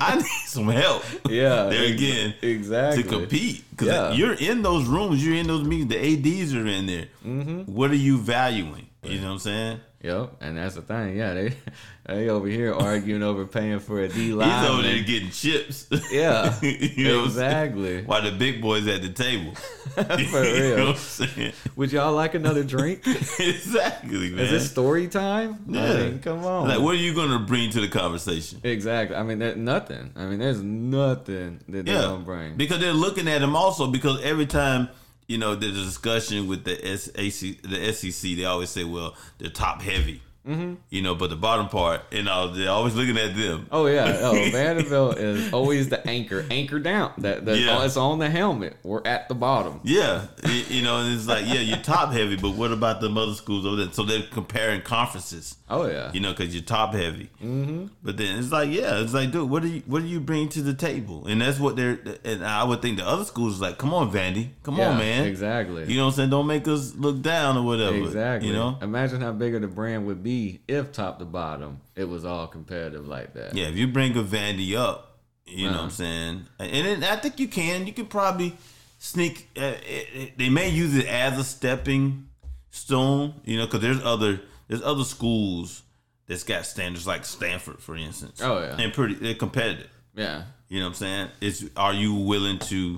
[0.00, 1.04] I need some help.
[1.28, 3.02] Yeah, there again exactly.
[3.04, 4.12] to compete because Yeah.
[4.12, 5.90] you're in those rooms, you're in those meetings.
[5.90, 5.98] The
[6.44, 7.06] ads are in there.
[7.24, 7.72] Mm-hmm.
[7.72, 8.88] What are you valuing?
[9.04, 9.80] You know what I'm saying?
[10.06, 11.16] Yep, and that's the thing.
[11.16, 11.52] Yeah, they
[12.06, 14.48] they over here arguing over paying for a D line.
[14.62, 15.86] He's over there getting chips.
[16.12, 17.50] Yeah, you know what I'm saying?
[17.74, 18.02] exactly.
[18.04, 19.54] While the big boys at the table.
[19.54, 20.42] For you know
[20.76, 20.86] real.
[20.86, 21.52] what I'm saying?
[21.76, 23.02] Would y'all like another drink?
[23.06, 24.44] exactly, man.
[24.44, 25.58] Is it story time?
[25.68, 25.96] I Yeah.
[26.04, 26.68] mean, come on.
[26.68, 28.60] like, what are you going to bring to the conversation?
[28.62, 29.16] exactly.
[29.16, 30.12] I mean, there's nothing.
[30.16, 32.56] I mean, there's nothing that they're Yeah, gonna bring.
[32.56, 34.88] because they're looking at him also because every time
[35.26, 39.82] you know, the discussion with the SAC, the SEC, they always say, well, they're top
[39.82, 40.22] heavy.
[40.46, 40.74] Mm-hmm.
[40.90, 43.66] You know, but the bottom part, you know, they're always looking at them.
[43.72, 47.12] Oh yeah, oh Vanderbilt is always the anchor, anchor down.
[47.18, 47.84] That that's Yeah.
[47.84, 48.76] it's on the helmet.
[48.84, 49.80] We're at the bottom.
[49.82, 50.26] Yeah,
[50.68, 53.66] you know, and it's like, yeah, you're top heavy, but what about the other schools
[53.66, 53.92] over there?
[53.92, 55.56] So they're comparing conferences.
[55.68, 57.28] Oh yeah, you know, because you're top heavy.
[57.42, 57.86] Mm-hmm.
[58.04, 60.48] But then it's like, yeah, it's like, dude, what do you what do you bring
[60.50, 61.26] to the table?
[61.26, 61.98] And that's what they're.
[62.24, 64.98] And I would think the other schools is like, come on, Vandy, come Yeah, on,
[64.98, 65.86] man, exactly.
[65.86, 66.30] You know what I'm saying?
[66.30, 67.96] Don't make us look down or whatever.
[67.96, 68.48] Exactly.
[68.48, 68.78] You know?
[68.80, 70.35] Imagine how bigger the brand would be
[70.68, 73.54] if top to bottom it was all competitive like that.
[73.54, 75.84] Yeah, if you bring a Vandy up, you know what Uh-huh.
[75.84, 76.46] I'm saying?
[76.58, 77.86] And I think you can.
[77.86, 78.56] You could probably
[78.98, 79.48] sneak.
[79.56, 82.28] Uh, it, it- they may use it as a stepping
[82.70, 85.82] stone, you know, because there's other there's other schools
[86.26, 88.40] that's got standards like Stanford, for instance.
[88.42, 88.76] Oh, yeah.
[88.80, 89.88] and pretty they're competitive.
[90.14, 90.42] Yeah.
[90.68, 91.28] You know what I'm saying?
[91.40, 92.96] It's are you willing to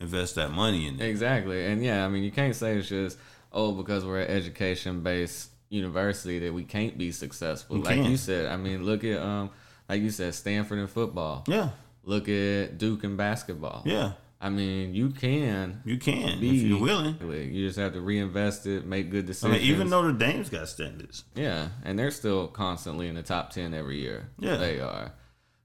[0.00, 1.04] invest that money in it?
[1.08, 1.64] Exactly.
[1.66, 3.16] And yeah, I mean, you can't say it's just,
[3.52, 7.78] oh, because we're an education based university that we can't be successful.
[7.78, 8.10] You like can.
[8.10, 9.50] you said, I mean, look at, um,
[9.88, 11.44] like you said, Stanford in football.
[11.46, 11.70] Yeah,
[12.04, 13.82] Look at Duke in basketball.
[13.86, 17.16] yeah, I mean, you can you can be if you're willing.
[17.20, 19.60] You just have to reinvest it, make good I decisions.
[19.62, 21.24] mean, even Notre Dame's got standards.
[21.34, 24.28] Yeah, and they're still constantly in the top ten every year.
[24.38, 24.56] Yeah.
[24.56, 25.12] they are.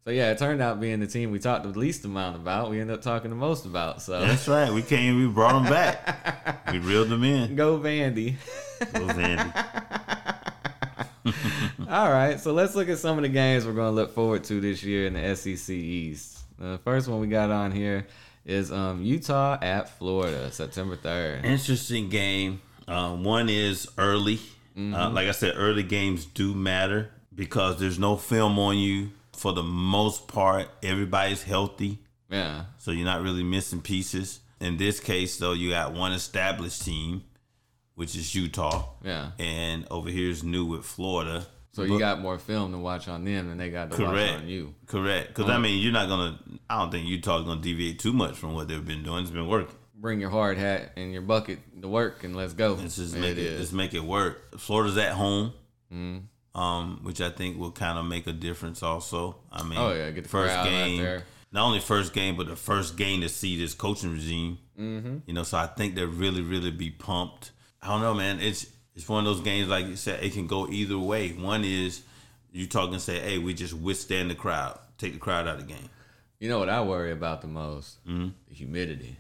[0.06, 2.80] So yeah, it turned out being the team we talked the least amount about, we
[2.80, 4.02] ended up talking the most about.
[4.02, 4.72] So That's right.
[4.72, 5.18] We came.
[5.20, 6.66] We brought them back.
[6.72, 7.56] we reeled them in.
[7.58, 8.36] go Vandy.
[8.94, 9.52] Go Vandy.
[11.90, 14.44] All right, so let's look at some of the games we're going to look forward
[14.46, 16.40] to this year in the SEC East.
[16.60, 18.08] The first one we got on here
[18.46, 21.46] is um, Utah at Florida, September third.
[21.46, 22.62] Interesting game.
[22.88, 24.40] Uh, one is early.
[24.78, 29.52] Uh, like I said, early games do matter because there's no film on you for
[29.52, 30.68] the most part.
[30.84, 31.98] Everybody's healthy,
[32.30, 34.40] Yeah, so you're not really missing pieces.
[34.60, 37.24] In this case, though, you got one established team,
[37.98, 39.32] which is Utah, yeah.
[39.40, 41.48] and over here is new with Florida.
[41.74, 44.48] So you got more film to watch on them than they got to watch on
[44.48, 44.74] you.
[44.86, 45.30] Correct.
[45.30, 46.40] Because, I mean, you're not going to,
[46.70, 49.24] I don't think Utah's going to deviate too much from what they've been doing.
[49.24, 49.76] It's been working.
[49.96, 52.74] Bring your hard hat and your bucket to work, and let's go.
[52.80, 53.60] Let's just make it, is.
[53.60, 54.60] let's make it work.
[54.60, 55.54] Florida's at home,
[55.94, 56.60] Mm-hmm.
[56.60, 58.84] um, which I think will kind of make a difference.
[58.84, 61.24] Also, I mean, Oh, yeah, get the first game, there.
[61.52, 64.58] not only first game, but the first game to see this coaching regime.
[64.80, 65.18] Mm-hmm.
[65.26, 67.52] You know, so I think they'll really, really be pumped.
[67.82, 68.40] I don't know, man.
[68.40, 68.66] It's
[68.96, 70.24] it's one of those games like you said.
[70.24, 71.30] It can go either way.
[71.30, 72.02] One is
[72.52, 75.68] you talk and say, "Hey, we just withstand the crowd, take the crowd out of
[75.68, 75.90] the game."
[76.40, 78.04] You know what I worry about the most?
[78.08, 78.30] Mm-hmm.
[78.50, 79.18] The humidity.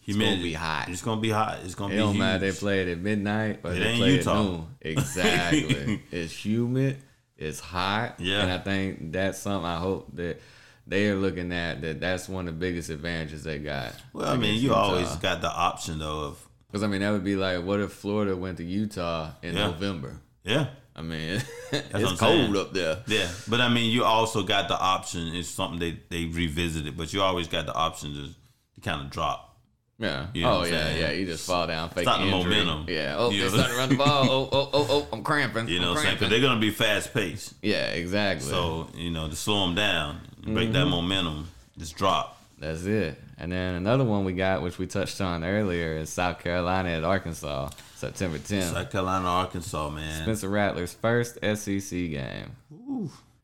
[0.00, 0.36] Humidity.
[0.36, 0.88] It's gonna be hot.
[0.88, 1.58] It's gonna be hot.
[1.64, 2.18] It's gonna It be don't huge.
[2.18, 2.38] matter.
[2.50, 4.30] They play it at midnight or It they ain't play Utah.
[4.40, 4.66] at noon.
[4.80, 6.02] Exactly.
[6.10, 6.96] it's humid.
[7.36, 8.16] It's hot.
[8.18, 8.42] Yeah.
[8.42, 10.40] And I think that's something I hope that
[10.86, 11.82] they are looking at.
[11.82, 13.94] That that's one of the biggest advantages they got.
[14.12, 17.24] well, I mean, you always got the option though of because I mean that would
[17.24, 19.66] be like, what if Florida went to Utah in Yeah.
[19.68, 20.20] November?
[20.44, 20.66] yeah.
[20.96, 21.40] I mean,
[21.72, 22.16] it's saying.
[22.18, 22.98] cold up there.
[23.06, 25.34] Yeah, but I mean, you also got the option.
[25.34, 28.24] It's something they they revisited, but you always got the option to,
[28.74, 29.56] to kind of drop.
[29.98, 30.26] Yeah.
[30.34, 31.00] You know oh yeah, saying?
[31.00, 31.10] yeah.
[31.12, 32.86] You just fall down, fake Start the momentum.
[32.88, 33.14] Yeah.
[33.18, 33.56] Oh, You they're know?
[33.68, 34.24] starting to run the ball.
[34.30, 35.68] Oh, oh, oh, oh, I'm cramping.
[35.68, 36.16] You know, I'm what I'm saying?
[36.16, 36.40] 'Cause cramping.
[36.40, 37.54] they're gonna be fast paced.
[37.62, 38.48] Yeah, exactly.
[38.50, 40.72] So you know, to slow them down, break Mm-hmm.
[40.72, 41.48] that momentum,
[41.78, 42.39] just drop.
[42.60, 43.18] That's it.
[43.38, 47.04] And then another one we got, which we touched on earlier, is South Carolina at
[47.04, 48.74] Arkansas, September 10th.
[48.74, 50.22] South Carolina, Arkansas, man.
[50.22, 52.52] Spencer Rattler's first SEC game.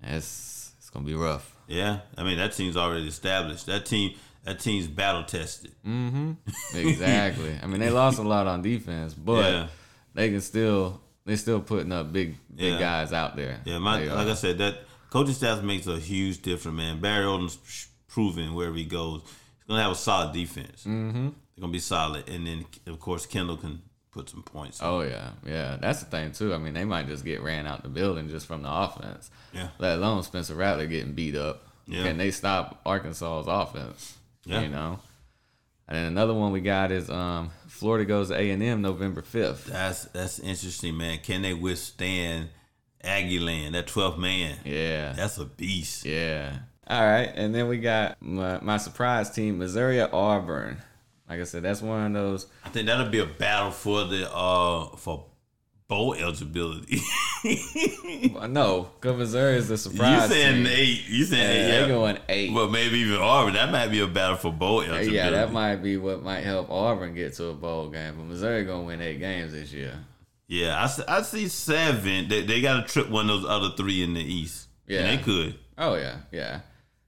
[0.03, 1.55] It's it's gonna be rough.
[1.67, 3.67] Yeah, I mean that team's already established.
[3.67, 4.15] That team,
[4.45, 5.73] that team's battle tested.
[5.87, 6.33] Mm-hmm.
[6.77, 7.59] Exactly.
[7.63, 9.67] I mean, they lost a lot on defense, but Yeah.
[10.15, 12.79] they can still they're still putting up big big Yeah.
[12.79, 13.61] guys out there.
[13.65, 14.29] Yeah, my like.
[14.29, 14.79] I said, that
[15.11, 17.01] coaching staff makes a huge difference, man.
[17.01, 17.57] Barry Odom's
[18.09, 20.85] proven wherever he goes, he's gonna have a solid defense.
[20.85, 21.29] Mm-hmm.
[21.29, 23.83] They're gonna be solid, and then of course Kendal can
[24.17, 24.81] put some points.
[24.83, 25.77] Oh yeah, yeah.
[25.81, 26.55] That's the thing too.
[26.55, 29.31] I mean, they might just get ran out the building just from the offense.
[29.53, 29.69] Yeah.
[29.79, 31.63] Let alone Spencer Rattler getting beat up.
[31.87, 32.03] Yeah.
[32.03, 34.17] Can they stop Arkansas's offense?
[34.45, 34.63] Yeah.
[34.63, 34.99] You know.
[35.89, 39.23] And then another one we got is um, Florida goes to A and M November
[39.23, 39.67] fifth.
[39.67, 41.19] That's that's interesting, man.
[41.19, 42.49] Can they withstand
[43.05, 44.57] Aggieland, that 12th man?
[44.65, 45.13] Yeah.
[45.13, 46.05] That's a beast.
[46.05, 46.59] Yeah.
[46.89, 50.79] All right, and then we got my, my surprise team, Missouri Auburn.
[51.29, 52.47] Like I said, that's one of those.
[52.65, 55.27] I think that'll be a battle for the uh for
[55.89, 57.01] bowl eligibility.
[58.49, 60.29] No, because Missouri is the surprise.
[60.29, 60.67] you saying team.
[60.75, 61.03] eight?
[61.09, 61.71] You saying Yeah, eight?
[61.71, 61.89] they're Yeah.
[61.89, 62.53] going eight.
[62.53, 63.55] Well, maybe even Auburn.
[63.55, 65.13] That might be a battle for bowl eligibility.
[65.17, 68.15] yeah, that might be what might help Auburn get to a bowl game.
[68.17, 69.99] But Missouri gonna win eight games this year.
[70.49, 72.29] Yeah, I, see- I see seven.
[72.29, 74.69] They, they got to trip one of those other three in the East.
[74.87, 75.01] Yeah.
[75.01, 75.59] and they could.
[75.79, 76.61] Oh yeah, yeah.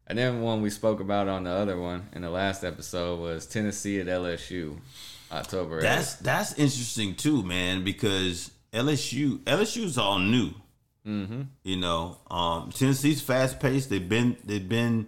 [0.08, 3.46] And then one we spoke about on the other one in the last episode was
[3.46, 4.78] Tennessee at LSU.
[5.30, 5.78] October.
[5.78, 5.82] 8th.
[5.82, 10.50] That's that's interesting too, man, because LSU LSU's all new.
[11.06, 11.42] Mm-hmm.
[11.62, 13.90] You know, um, Tennessee's fast paced.
[13.90, 15.06] They've been they've been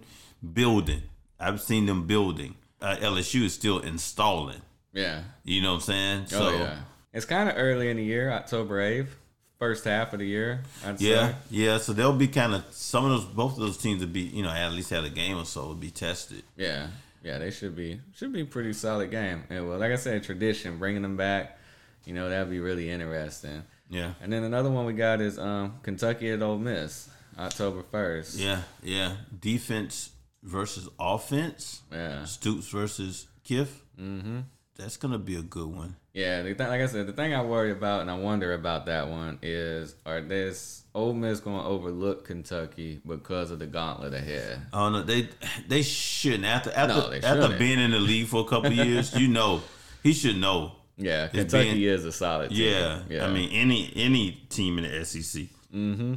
[0.53, 1.03] building.
[1.39, 2.55] I've seen them building.
[2.81, 4.61] Uh, LSU is still installing.
[4.93, 5.23] yeah.
[5.45, 6.27] You know what I'm saying?
[6.27, 6.77] So oh yeah.
[7.13, 9.17] It's kind of early in the year, October eighth,
[9.61, 10.65] first half of the year.
[10.85, 11.35] I'd yeah, say.
[11.51, 11.79] yeah.
[11.79, 14.43] So they'll be kind of some of those both of those teams would be you
[14.43, 16.43] know at least had a game or so would be tested.
[16.57, 16.89] Yeah,
[17.23, 19.45] yeah, they should be should be pretty solid game.
[19.49, 21.59] And well, like I said, tradition bringing them back,
[22.05, 23.63] you know, that'd be really interesting.
[23.93, 28.37] Yeah, And then another one we got is um, Kentucky at Ole Miss, October first.
[28.39, 29.17] yeah, yeah.
[29.41, 30.11] Defense
[30.45, 31.83] versus offense.
[31.93, 33.67] yeah, Stoops versus Kiff.
[34.01, 34.41] Mm-hmm.
[34.81, 35.97] That's gonna be a good one.
[36.15, 36.43] yeah.
[36.43, 39.09] The th- like I said, the thing I worry about and I wonder about that
[39.09, 44.61] one is, are this Ole Miss going to overlook Kentucky because of the gauntlet ahead?
[44.73, 45.29] Oh no, they
[45.69, 46.45] they shouldn't.
[46.45, 47.59] After after No, after shouldn't.
[47.59, 49.63] being in the league for a couple years, you know
[50.03, 50.73] he should know.
[50.97, 52.59] Yeah, Kentucky being- is a solid team.
[52.73, 53.25] Yeah, yeah.
[53.27, 55.45] I mean any any team in the SEC.
[55.75, 56.15] mm-hmm.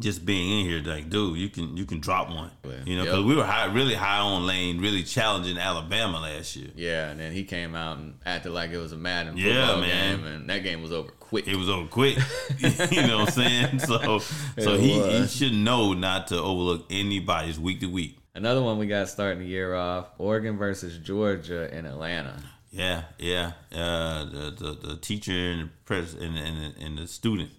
[0.00, 2.50] Just being in here, like, dude, you can you can drop one.
[2.86, 3.26] You know, because Yep.
[3.28, 6.70] we were high, really high on lane, really challenging Alabama last year.
[6.74, 10.16] Yeah, and then he came out and acted like it was a Madden Yeah, man.
[10.16, 11.46] game, and that game was over quick.
[11.46, 12.16] It was over quick.
[12.58, 13.78] you know what I'm saying?
[13.80, 14.18] So
[14.58, 18.16] so he, he should know not to overlook anybody's week to week.
[18.34, 22.36] Another one we got starting the year off: Oregon versus Georgia in Atlanta.
[22.70, 23.52] Yeah, yeah.
[23.74, 27.50] Uh, the, the the teacher and the pres and, and and the student.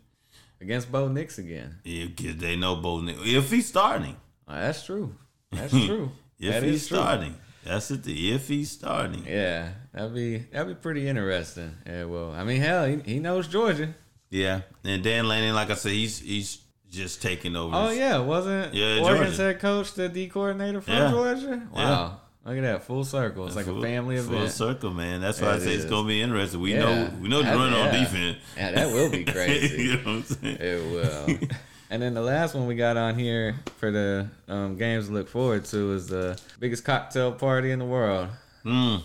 [0.62, 1.80] Against Bo Nix again.
[1.84, 2.06] Yeah,
[2.38, 3.20] they know Bo Nix.
[3.24, 4.16] If he's starting,
[4.48, 5.16] Oh, that's true.
[5.52, 6.12] That's true.
[6.40, 8.08] if That he's starting, that's it.
[8.08, 11.76] If he's starting, Yeah, that'd be that'd be pretty interesting.
[11.86, 13.94] Yeah, well, I mean, hell, he, he knows Georgia.
[14.30, 14.62] yeah.
[14.84, 16.60] And Dan Lanning, like I said, he's he's
[16.90, 17.74] just taking over.
[17.76, 19.44] Oh yeah, wasn't Yeah, Oregon's Georgia.
[19.44, 21.12] head coach the D coordinator from Yeah.
[21.12, 21.68] Georgia?
[21.74, 22.14] Wow, Yeah.
[22.46, 23.48] Look at that full circle.
[23.48, 24.38] It's like Full- a family event.
[24.38, 25.22] full circle, man.
[25.22, 26.60] That's why Yeah, I say it's gonna be interesting.
[26.62, 26.80] We Yeah.
[26.80, 28.38] know we know the run on defense.
[28.58, 29.84] Yeah, that will be crazy.
[29.84, 30.58] you know what I'm saying?
[30.60, 31.48] It will.
[31.90, 35.28] and then the last one we got on here for the um, games to look
[35.30, 38.30] forward to is the biggest cocktail party in the world.
[38.66, 39.02] Mm,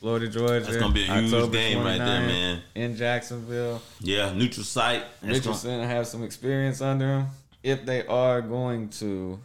[0.00, 0.60] Florida, Georgia.
[0.64, 2.60] That's gonna be a huge October game right there, man.
[2.74, 3.82] In Jacksonville.
[4.00, 5.02] yeah, neutral site.
[5.02, 7.26] That's gonna- Richardson have some experience under him.
[7.62, 9.40] If they are going to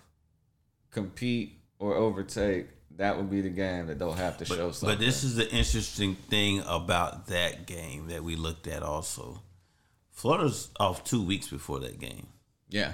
[0.91, 2.67] compete or overtake,
[2.97, 4.97] that would be the game that they'll have to show But, something.
[4.97, 9.41] but this is the interesting thing about that game that we looked at also.
[10.11, 12.27] Florida's off two weeks before that game.
[12.69, 12.93] yeah,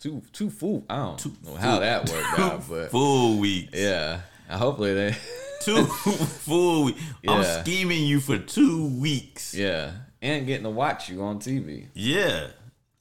[0.00, 0.84] two two full.
[0.88, 3.70] I don't know full- how that worked out, but Full weeks.
[3.78, 5.16] yeah, hopefully they.
[5.62, 7.00] Two full weeks.
[7.26, 9.54] I'm scheming you for two weeks.
[9.54, 11.86] Yeah, and getting to watch you on TV.
[11.94, 12.48] Yeah.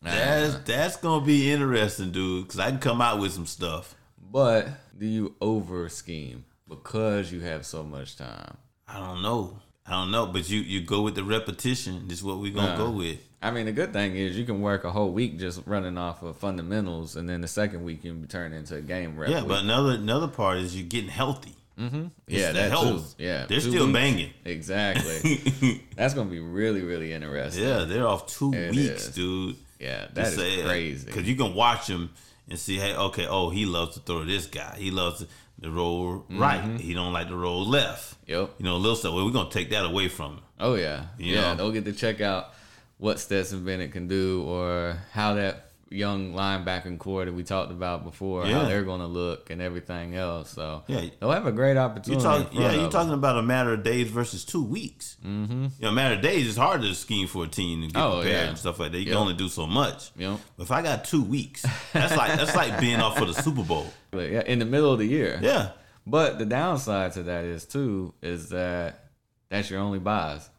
[0.02, 2.48] That's that's gonna be interesting, dude.
[2.48, 3.96] Cause I can come out with some stuff.
[4.34, 4.68] But
[5.00, 8.58] do you over scheme because you have so much time?
[8.88, 9.60] I don't know.
[9.86, 10.26] I don't know.
[10.26, 12.08] But you you go with the repetition.
[12.08, 12.78] This is what we're gonna Nah.
[12.78, 13.20] go with.
[13.44, 16.24] I mean, the good thing is you can work a whole week just running off
[16.24, 19.30] of fundamentals, and then the second week you can turn into a game rep.
[19.30, 19.50] Yeah, week.
[19.50, 21.54] but another another part is you're getting healthy.
[21.80, 22.06] Mm-hmm.
[22.28, 23.18] Yeah, the that health.
[23.18, 23.24] too.
[23.24, 23.94] Yeah, They're still weeks.
[23.94, 24.30] banging.
[24.46, 25.84] Exactly.
[25.96, 27.64] That's gonna be really, really interesting.
[27.64, 29.16] Yeah, they're off two It weeks, is.
[29.16, 29.58] dude.
[29.80, 31.06] Yeah, that is crazy.
[31.06, 32.10] Because you can watch him
[32.50, 34.76] and see, hey, okay, oh, he loves to throw this guy.
[34.78, 35.26] He loves
[35.62, 36.39] to, roll Mm-hmm.
[36.41, 36.80] right.
[36.80, 38.16] He don't like to roll left.
[38.28, 38.56] Yep.
[38.58, 39.14] You know, little stuff.
[39.14, 40.44] Well, we're gonna take that away from him.
[40.60, 41.06] Oh yeah.
[41.18, 41.41] You yeah.
[41.41, 41.56] know.
[41.56, 42.54] They'll get to check out
[42.98, 48.04] what Stetson Bennett can do, or how that young linebacking core that we talked about
[48.04, 50.50] before, how they're gonna look, and everything else.
[50.52, 51.06] So Yeah.
[51.20, 52.24] they'll have a great opportunity.
[52.24, 52.89] talk, yeah, you're them.
[52.91, 55.18] talking about a matter of days versus two weeks.
[55.26, 55.64] Mm-hmm.
[55.64, 58.02] You know, a matter of days is hard to scheme for a team to get
[58.02, 58.50] Oh, prepared yeah.
[58.50, 58.98] and stuff like that.
[58.98, 59.14] You Yep.
[59.14, 60.12] can only do so much.
[60.18, 60.39] Yep.
[60.58, 61.64] But if I got two weeks,
[61.94, 63.86] that's like that's like being off for the Super Bowl.
[64.12, 65.39] But, yeah, in the middle of the year.
[65.41, 65.70] Yeah.
[66.06, 69.10] But the downside to that is too is that
[69.50, 70.50] that's your only buys.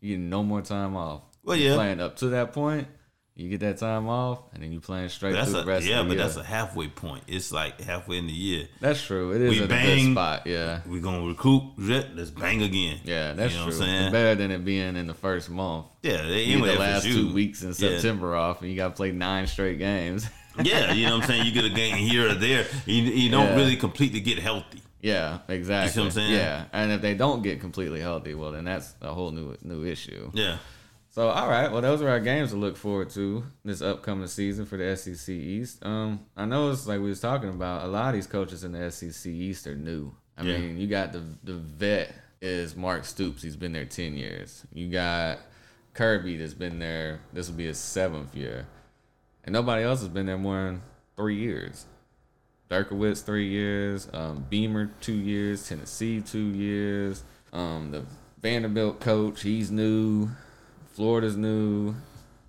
[0.00, 1.22] You get no more time off.
[1.44, 1.76] Well, You're yeah.
[1.76, 2.88] playing up to that point,
[3.36, 5.86] you get that time off, and then you playing straight That's through a, the rest
[5.86, 6.24] yeah, of the but year.
[6.26, 7.22] that's a halfway point.
[7.28, 8.66] It's like halfway in the year.
[8.80, 9.32] That's true.
[9.32, 10.04] It is We a bang.
[10.06, 10.46] good spot.
[10.46, 10.80] Yeah.
[10.86, 11.62] We're gonna recoup.
[11.76, 13.00] Let's bang again.
[13.04, 13.74] Yeah, that's You know true.
[13.74, 14.02] what I'm saying?
[14.04, 15.86] It's better than it being in the first month.
[16.02, 17.74] Yeah, they You anyway get the last two weeks in Yeah.
[17.74, 20.26] September off, and you got to play nine straight games.
[20.62, 21.44] Yeah, you know what I'm saying.
[21.44, 22.66] You get a game here or there.
[22.86, 23.56] You, you don't Yeah.
[23.56, 24.80] really completely get healthy.
[25.02, 26.00] yeah, exactly.
[26.00, 26.32] what I'm saying?
[26.32, 29.84] Yeah, and if they don't get completely healthy, well, then that's a whole new new
[29.84, 30.30] issue.
[30.32, 30.56] Yeah,
[31.16, 34.66] So, all right, well, those are our games to look forward to this upcoming season
[34.66, 35.82] for the SEC East.
[35.82, 37.84] Um, I know it's like we was talking about.
[37.84, 40.14] A lot of these coaches in the SEC East are new.
[40.36, 40.58] I Yeah.
[40.58, 43.40] mean, you got the the vet is Mark Stoops.
[43.42, 44.66] He's been there ten years.
[44.74, 45.38] You got
[45.94, 47.20] Kirby that's been there.
[47.32, 48.66] This will be his seventh year,
[49.42, 50.82] and nobody else has been there more than
[51.16, 51.86] three years.
[52.68, 57.22] Drinkwitz three years, um, Beamer two years, Tennessee two years.
[57.54, 58.04] Um, the
[58.42, 60.28] Vanderbilt coach, he's new.
[60.96, 61.94] Florida's new.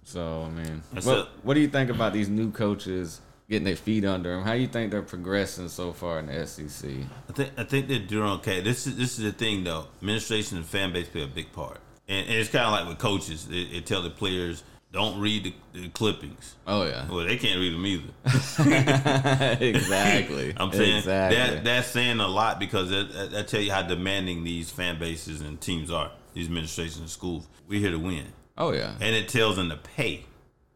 [0.04, 3.20] So I mean, what, what do you think about these new coaches
[3.50, 4.44] getting their feet under them?
[4.44, 6.90] How do you think they're progressing so far in the SEC?
[7.30, 8.62] I think I think they're doing okay.
[8.62, 9.88] This is this is the thing though.
[10.02, 13.00] Administration and fan base play a big part, and, and it's kind of like with
[13.00, 13.48] coaches.
[13.48, 16.56] They, they tell the players don't read the, the clippings.
[16.66, 18.14] Oh yeah, Well, they can't read them either.
[19.66, 20.54] exactly.
[20.56, 21.38] I'm saying exactly.
[21.38, 25.60] that that's saying a lot because that tell you how demanding these fan bases and
[25.60, 26.12] teams are.
[26.34, 27.48] These administrations and schools.
[27.68, 28.28] We're here to win,
[28.58, 30.26] oh yeah, and it tells them to pay.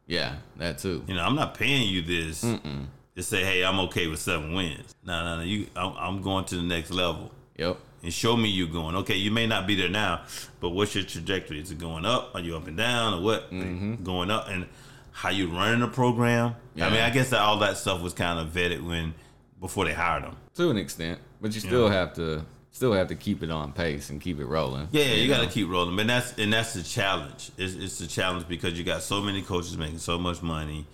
[0.08, 1.04] yeah, that too.
[1.08, 4.96] You know, I'm not paying you this to say, "Hey, I'm okay with seven wins."
[5.06, 5.42] No, no, no.
[5.44, 7.32] You, I'm, I'm going to the next level.
[7.58, 7.78] Yep.
[8.04, 8.96] and show me you going.
[8.98, 10.22] Okay, you may not be there now,
[10.60, 11.60] but what's your trajectory?
[11.60, 12.32] Is it going up?
[12.34, 13.52] Are you up and down, or what?
[13.52, 14.04] Mm-hmm.
[14.04, 14.66] Going up, and
[15.12, 16.56] how you running the program?
[16.78, 19.14] I mean, I guess that all that stuff was kind of vetted when
[19.60, 20.36] before they hired them.
[20.56, 21.94] To an extent, but you still Yeah.
[21.94, 24.88] have to still have to keep it on pace and keep it rolling.
[24.92, 27.52] Yeah, yeah, you, got to keep rolling, but that's and that's the challenge.
[27.58, 30.86] It's, it's the challenge because you got so many coaches making so much money,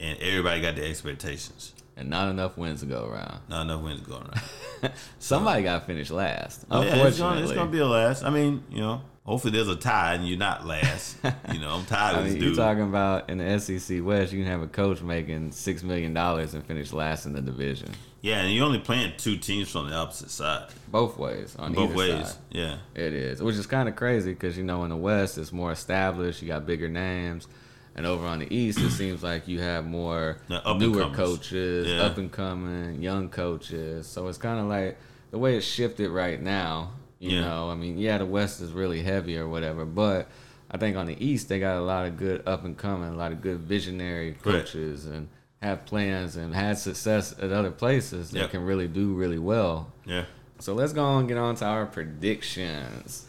[0.00, 1.74] and everybody got the expectations.
[1.96, 3.40] and not enough wins to go around.
[3.48, 4.92] Not enough wins going around.
[5.18, 6.64] Somebody got to finish last.
[6.70, 8.22] Oh, yeah, Unfortunately, it's gonna, it's gonna be a last.
[8.24, 11.16] I mean, you know, hopefully there's a tie and you're not last.
[11.52, 14.32] you know, I'm tired I of this mean, you're talking about in the SEC West,
[14.32, 17.90] you can have a coach making six million dollars and finish last in the division.
[18.20, 20.68] Yeah, and you're only playing two teams from the opposite side.
[20.90, 22.30] Both ways on Both ways.
[22.30, 22.36] side.
[22.50, 22.76] Yeah.
[22.94, 25.70] It is, which is kind of crazy because you know in the West it's more
[25.70, 26.42] established.
[26.42, 27.46] You got bigger names,
[27.94, 31.10] and over on the East it seems like you have more The up and newer
[31.10, 32.02] coaches, Yeah.
[32.02, 34.06] up and coming young coaches.
[34.08, 34.98] So it's kind of like
[35.30, 36.92] the way it's shifted right now.
[37.20, 37.40] You Yeah.
[37.42, 40.28] know, I mean, yeah, the West is really heavy or whatever, but
[40.70, 43.16] I think on the East they got a lot of good up and coming, a
[43.16, 44.66] lot of good visionary Correct.
[44.66, 45.28] coaches and
[45.62, 48.50] have plans and had success at other places that Yep.
[48.50, 49.92] can really do really well.
[50.04, 50.24] Yeah.
[50.60, 53.26] So let's go on and get on to our predictions.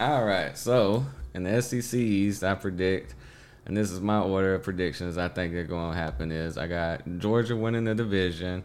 [0.00, 0.56] All right.
[0.56, 3.14] So in the SEC East, I predict,
[3.66, 5.18] and this is my order of predictions.
[5.18, 8.64] I think they're going to happen is I got Georgia winning the division.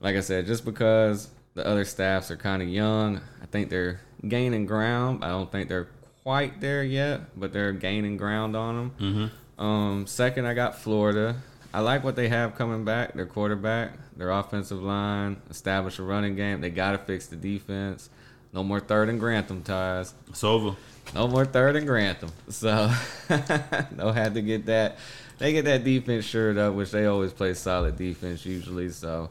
[0.00, 4.00] Like I said, just because the other staffs are kind of young, I think they're
[4.26, 5.24] gaining ground.
[5.24, 5.88] I don't think they're
[6.22, 8.92] quite there yet, but they're gaining ground on them.
[9.00, 9.62] Mm-hmm.
[9.62, 11.36] Um, second, I got Florida.
[11.72, 13.14] I like what they have coming back.
[13.14, 16.60] Their quarterback, their offensive line, establish a running game.
[16.60, 18.10] They got to fix the defense.
[18.52, 20.12] No more third and Grantham ties.
[20.28, 20.76] It's over.
[21.14, 22.30] No more third and Grantham.
[22.48, 22.92] So
[23.28, 24.98] they'll have to get that.
[25.38, 28.90] They get that defense shored up, which they always play solid defense usually.
[28.90, 29.30] So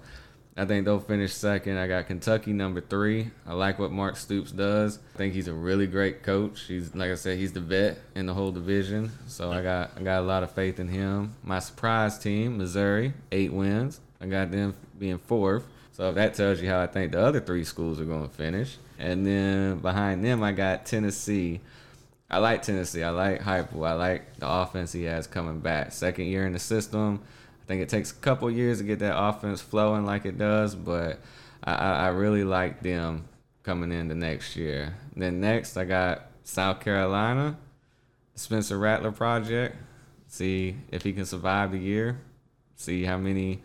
[0.60, 1.78] I think they'll finish second.
[1.78, 3.32] I got Kentucky number three.
[3.47, 4.99] I like what Mark Stoops does.
[5.16, 6.64] I think he's a really great coach.
[6.64, 9.12] He's like I said, he's the vet in the whole division.
[9.28, 11.36] So I got I got a lot of faith in him.
[11.43, 14.01] My surprise team, Missouri, eight wins.
[14.20, 15.66] I got them being fourth.
[15.93, 18.36] So if that tells you how I think the other three schools are going to
[18.36, 18.78] finish.
[18.97, 21.62] And then behind them, I got Tennessee.
[22.30, 23.01] I like Tennessee.
[23.03, 23.88] I like Heupel.
[23.88, 25.93] I like the offense he has coming back.
[25.93, 27.22] Second year in the system.
[27.70, 30.74] I think it takes a couple years to get that offense flowing like it does,
[30.74, 31.20] but
[31.63, 33.28] I, I, I really like them
[33.61, 34.95] coming in the next year.
[35.15, 37.59] Then next, I got South Carolina,
[38.34, 39.76] Spencer Rattler project.
[40.26, 42.20] See if he can survive the year.
[42.76, 43.61] See how many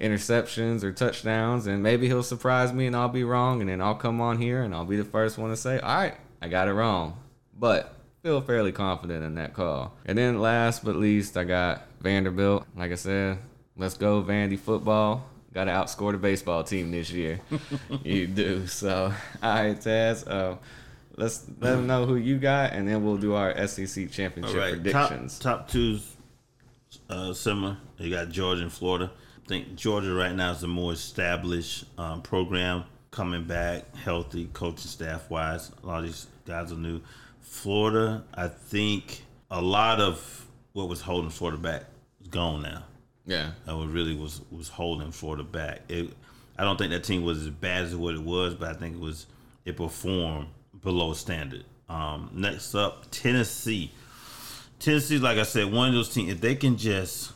[0.00, 3.96] interceptions or touchdowns, and maybe he'll surprise me and I'll be wrong, and then I'll
[3.96, 6.68] come on here and I'll be the first one to say, "All right, I got
[6.68, 7.18] it wrong,"
[7.58, 9.96] but feel fairly confident in that call.
[10.04, 12.66] And then last but least, I got Vanderbilt.
[12.76, 13.38] Like I said,
[13.76, 15.26] let's go Vandy football.
[15.52, 17.40] Got to outscore the baseball team this year.
[18.04, 18.66] you do.
[18.66, 19.12] So,
[19.42, 20.28] all right, Taz.
[20.28, 20.56] Uh,
[21.16, 24.74] let's let them know who you got, and then we'll do our SEC championship right.
[24.74, 25.38] predictions.
[25.40, 26.14] Top, top two's
[27.08, 27.78] uh, similar.
[27.98, 29.10] You got Georgia and Florida.
[29.44, 34.86] I think Georgia right now is a more established um, program coming back, healthy, coaching
[34.86, 35.72] staff wise.
[35.82, 37.00] A lot of these guys are new.
[37.50, 41.82] Florida, I think a lot of what was holding Florida back
[42.22, 42.84] is gone now.
[43.26, 43.50] Yeah.
[43.66, 45.80] That was really was was holding Florida back.
[45.88, 46.10] It,
[46.56, 48.94] I don't think that team was as bad as what it was, but I think
[48.94, 49.26] it was
[49.64, 50.46] it performed
[50.80, 51.64] below standard.
[51.88, 53.90] Um, next up, Tennessee.
[54.78, 56.30] Tennessee, like I said, one of those teams.
[56.30, 57.32] If they can just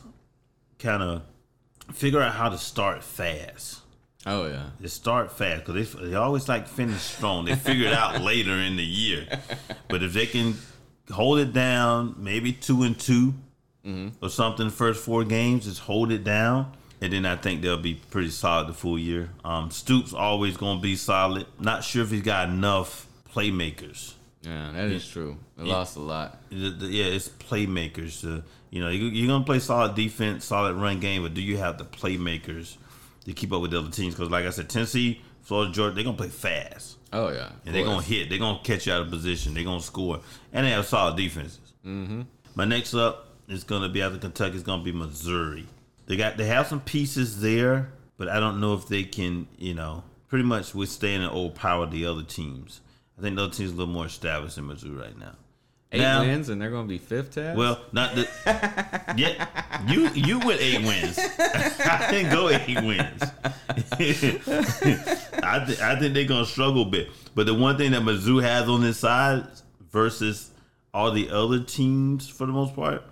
[0.79, 1.23] kind of
[1.93, 3.81] figure out how to start fast,
[4.25, 4.69] Oh yeah.
[4.79, 7.45] they start fast because they, they always like finish strong.
[7.45, 9.27] They figure it out later in the year,
[9.87, 10.55] but if they can
[11.11, 13.33] hold it down, maybe two and 2
[14.21, 16.71] or something, first four games, just hold it down,
[17.01, 19.29] and then I think they'll be pretty solid the full year.
[19.43, 21.45] Um, Stoops always gonna be solid.
[21.59, 24.13] Not sure if he's got enough playmakers.
[24.41, 25.37] Yeah, that is true.
[25.57, 26.41] They lost a lot.
[26.49, 28.21] Yeah, it's playmakers.
[28.21, 31.57] To, you know, you- you're gonna play solid defense, solid run game, but do you
[31.57, 32.77] have the playmakers
[33.25, 34.15] to keep up with the other teams?
[34.15, 36.97] Because, like I said, Tennessee Florida Georgia, they're gonna play fast.
[37.13, 38.29] Oh yeah, and they're gonna hit.
[38.29, 39.53] They're gonna catch you out of position.
[39.53, 40.19] They're gonna score,
[40.51, 41.73] and they have solid defenses.
[41.85, 42.23] Mm-hmm.
[42.55, 44.55] My next up is gonna be after Kentucky.
[44.55, 45.67] It's gonna be Missouri.
[46.07, 49.75] They got they have some pieces there, but I don't know if they can, you
[49.75, 52.81] know, pretty much withstand and overpower the other teams.
[53.17, 55.35] I think the other teams a little more established in Missouri right now.
[55.91, 57.35] Eight now, wins and they're going to be fifth.
[57.35, 57.55] Taz?
[57.55, 58.27] Well, not the.
[59.15, 59.47] yeah,
[59.87, 61.17] you you went eight wins.
[61.39, 63.21] I didn't go eight wins.
[65.43, 67.09] I th- I think they're gonna struggle a bit.
[67.35, 69.45] But the one thing that Mizzou has on this side
[69.91, 70.51] versus
[70.93, 73.03] all the other teams, for the most part,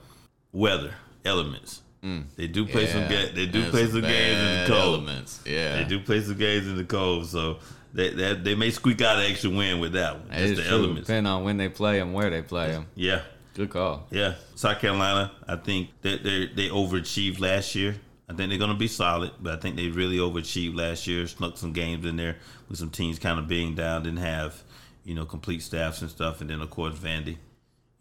[0.51, 0.93] weather
[1.25, 1.81] elements.
[2.03, 2.25] Mm.
[2.35, 3.07] They do play yeah, some.
[3.07, 4.95] Ga- they do play some games in the cold.
[4.95, 5.41] Elements.
[5.45, 7.27] Yeah, they do play some games in the cold.
[7.27, 7.59] So
[7.93, 10.37] they, they, they may squeak out an extra win with that one.
[10.37, 10.77] Just the true.
[10.77, 11.07] elements.
[11.07, 12.87] Depending on when they play them, where they play them.
[12.95, 13.21] Yeah.
[13.53, 14.07] Good call.
[14.09, 14.33] Yeah.
[14.55, 17.95] South Carolina, I think that they, they overachieved last year.
[18.27, 21.27] I think they're going to be solid, but I think they really overachieved last year.
[21.27, 22.37] Snuck some games in there
[22.67, 24.63] with some teams kind of being down, didn't have,
[25.03, 26.41] you know, complete staffs and stuff.
[26.41, 27.37] And then, of course, Vandy,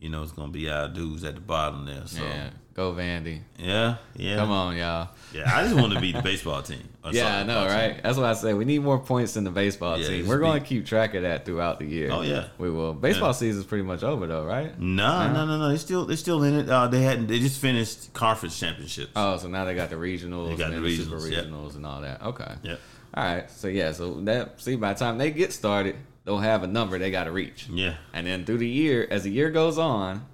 [0.03, 2.03] you know, it's going to be our dudes at the bottom there.
[2.07, 2.23] So.
[2.23, 2.51] Yeah.
[2.75, 3.41] Go Vandy.
[3.59, 4.37] Yeah, yeah.
[4.37, 5.11] Come on, y'all.
[5.35, 6.83] Yeah, I just want to be the baseball team.
[7.11, 7.93] yeah, I know, right?
[7.93, 8.01] Team.
[8.03, 10.27] That's why I say we need more points than the baseball yeah, team.
[10.27, 12.11] We're going to keep track of that throughout the year.
[12.11, 12.95] Oh yeah, we will.
[12.95, 13.33] Baseball yeah.
[13.33, 14.79] season is pretty much over though, right?
[14.81, 15.69] No, no, no, no.
[15.69, 16.69] They still they're still in it.
[16.71, 17.27] Uh, they hadn't.
[17.27, 19.13] They just finished conference championships.
[19.15, 21.75] Oh, so now they got the regionals, they got the regionals, super regionals, yep.
[21.77, 22.23] and all that.
[22.23, 22.55] Okay.
[22.63, 22.77] Yeah.
[23.13, 23.51] All right.
[23.51, 23.93] So yeah.
[23.93, 27.25] So that see by the time they get started, they'll have a number they got
[27.25, 27.69] to reach.
[27.69, 27.95] Yeah.
[28.13, 30.27] And then through the year, as the year goes on,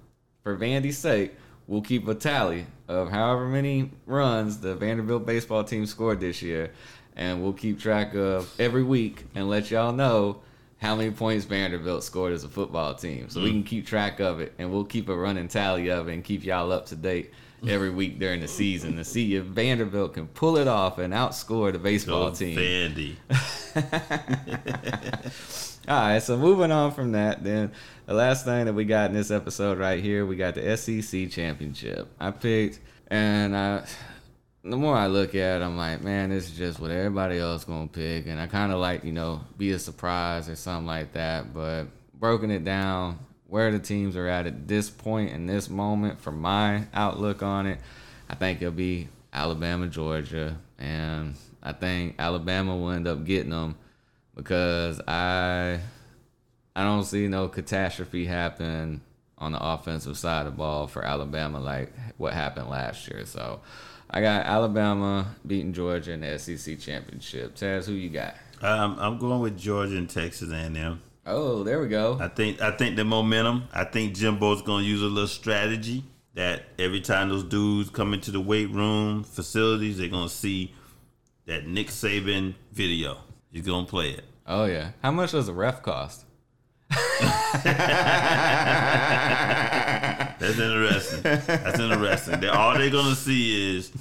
[0.43, 1.33] for Vandy's sake,
[1.67, 6.71] we'll keep a tally of however many runs the Vanderbilt baseball team scored this year,
[7.15, 10.41] and we'll keep track of every week and let y'all know
[10.77, 13.43] how many points Vanderbilt scored as a football team, so mm.
[13.43, 16.23] we can keep track of it, and we'll keep a running tally of it and
[16.23, 17.33] keep y'all up to date
[17.67, 21.73] every week during the season to see if Vanderbilt can pull it off and outscore
[21.73, 22.57] the baseball Go team.
[22.57, 23.15] Vandy.
[25.89, 27.71] All right, so moving on from that, then
[28.05, 31.31] the last thing that we got in this episode right here, we got the SEC
[31.31, 32.07] championship.
[32.19, 33.87] I picked, and I,
[34.63, 37.63] the more I look at, it, I'm like, man, this is just what everybody else
[37.63, 41.13] gonna pick, and I kind of like, you know, be a surprise or something like
[41.13, 41.55] that.
[41.55, 43.17] But broken it down,
[43.47, 47.65] where the teams are at at this point in this moment, from my outlook on
[47.65, 47.79] it,
[48.29, 51.33] I think it'll be Alabama, Georgia, and
[51.63, 53.75] I think Alabama will end up getting them
[54.39, 55.79] because I
[56.75, 59.01] I don't see no catastrophe happen
[59.37, 63.25] on the offensive side of the ball for Alabama like what happened last year.
[63.25, 63.59] So
[64.09, 67.55] I got Alabama beating Georgia in the SEC championship.
[67.55, 68.35] Taz, who you got?
[68.61, 71.01] Um, I'm going with Georgia and Texas A&M.
[71.25, 72.17] Oh, there we go.
[72.19, 73.65] I think I think the momentum.
[73.73, 76.03] I think Jimbo's going to use a little strategy
[76.35, 80.73] that every time those dudes come into the weight room facilities, they're going to see
[81.45, 83.17] that Nick Saban video.
[83.51, 84.23] He's going to play it.
[84.49, 84.91] Oh yeah.
[85.03, 86.25] How much does a ref cost?
[90.39, 91.21] That's interesting.
[91.21, 92.39] That's interesting.
[92.39, 93.91] They're, all they're gonna see is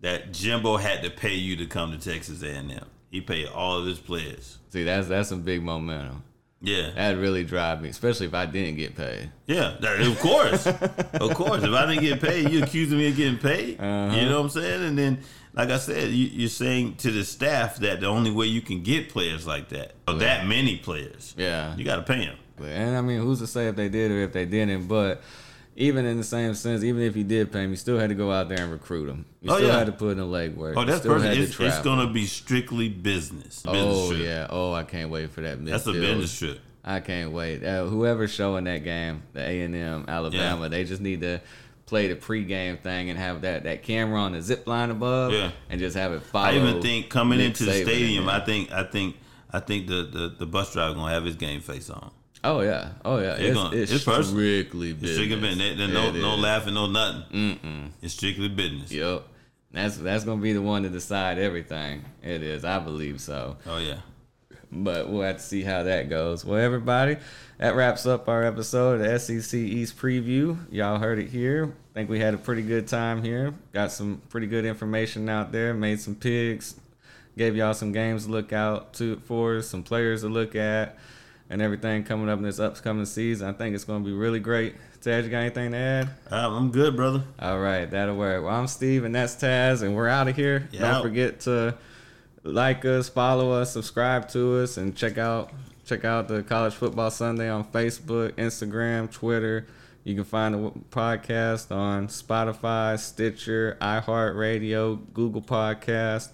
[0.00, 2.70] that Jimbo had to pay you to come to Texas A&M.
[3.10, 4.58] He paid all of his players.
[4.68, 6.22] See, that's that's some big momentum.
[6.60, 9.30] Yeah, that really drive me, especially if I didn't get paid.
[9.46, 11.62] Yeah, of course, of course.
[11.62, 13.80] If I didn't get paid, you accusing me of getting paid.
[13.80, 14.16] Uh-huh.
[14.16, 14.84] You know what I'm saying?
[14.84, 15.20] And then
[15.54, 18.82] like I said, you, are saying to the staff that the only way you can
[18.82, 20.20] get players like that, or yeah.
[20.20, 22.36] that many players, yeah, you got to pay them.
[22.62, 24.88] And I mean, who's to say if they did or if they didn't?
[24.88, 25.22] But
[25.76, 28.16] even in the same sense, even if you did pay them, you still had to
[28.16, 29.24] go out there and recruit them.
[29.40, 29.78] You oh, still yeah.
[29.78, 30.74] had to put in the legwork.
[30.76, 31.36] Oh, that's perfect.
[31.36, 33.62] It's, it's going to be strictly business.
[33.62, 34.22] business oh trip.
[34.22, 34.46] yeah.
[34.50, 35.64] Oh, I can't wait for that.
[35.64, 36.60] That's a business trip.
[36.84, 37.62] I can't wait.
[37.62, 40.68] Uh, whoever's showing that game, the A and M Alabama, yeah.
[40.68, 41.40] they just need to
[41.88, 45.50] play the pregame thing and have that that camera on the zip line above, yeah.
[45.70, 46.48] and just have it follow.
[46.48, 49.16] I even think coming Nick into the stadium, I think I think
[49.50, 52.10] I think the, the, the bus driver gonna have his game face on.
[52.44, 53.34] Oh yeah, oh yeah.
[53.34, 55.10] It's, gonna, it's, it's strictly business.
[55.10, 55.92] It's strictly business.
[55.92, 57.22] no no laughing, no nothing.
[57.32, 57.90] Mm-mm.
[58.02, 58.92] It's strictly business.
[58.92, 59.24] Yep.
[59.72, 62.04] That's that's gonna be the one to decide everything.
[62.22, 63.56] It is, I believe so.
[63.66, 64.00] Oh yeah.
[64.70, 66.44] But we'll have to see how that goes.
[66.44, 67.16] Well, everybody,
[67.58, 70.58] that wraps up our episode of the SEC East preview.
[70.70, 71.74] Y'all heard it here.
[71.94, 73.54] think we had a pretty good time here.
[73.72, 75.72] Got some pretty good information out there.
[75.72, 76.74] Made some picks.
[77.36, 80.98] Gave y'all some games to look out to for, some players to look at,
[81.48, 83.48] and everything coming up in this upcoming season.
[83.48, 84.74] I think it's going to be really great.
[85.00, 86.10] Taz, you got anything to add?
[86.30, 87.22] Um, I'm good, brother.
[87.38, 88.44] All right, that'll work.
[88.44, 90.68] Well, I'm Steve, and that's Taz, and we're out of here.
[90.72, 90.92] Yeah.
[90.92, 91.76] Don't forget to
[92.44, 95.50] like us, follow us, subscribe to us, and check out
[95.84, 99.66] check out the College Football Sunday on Facebook, Instagram, Twitter.
[100.04, 106.30] You can find the podcast on Spotify, Stitcher, iHeartRadio, Google Podcast,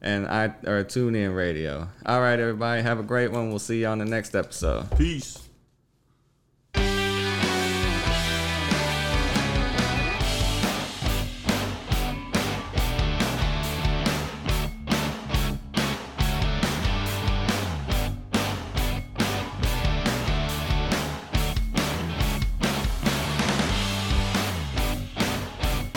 [0.00, 1.88] and I or TuneIn Radio.
[2.06, 3.50] All right, everybody, have a great one.
[3.50, 4.96] We'll see you on the next episode.
[4.96, 5.49] Peace.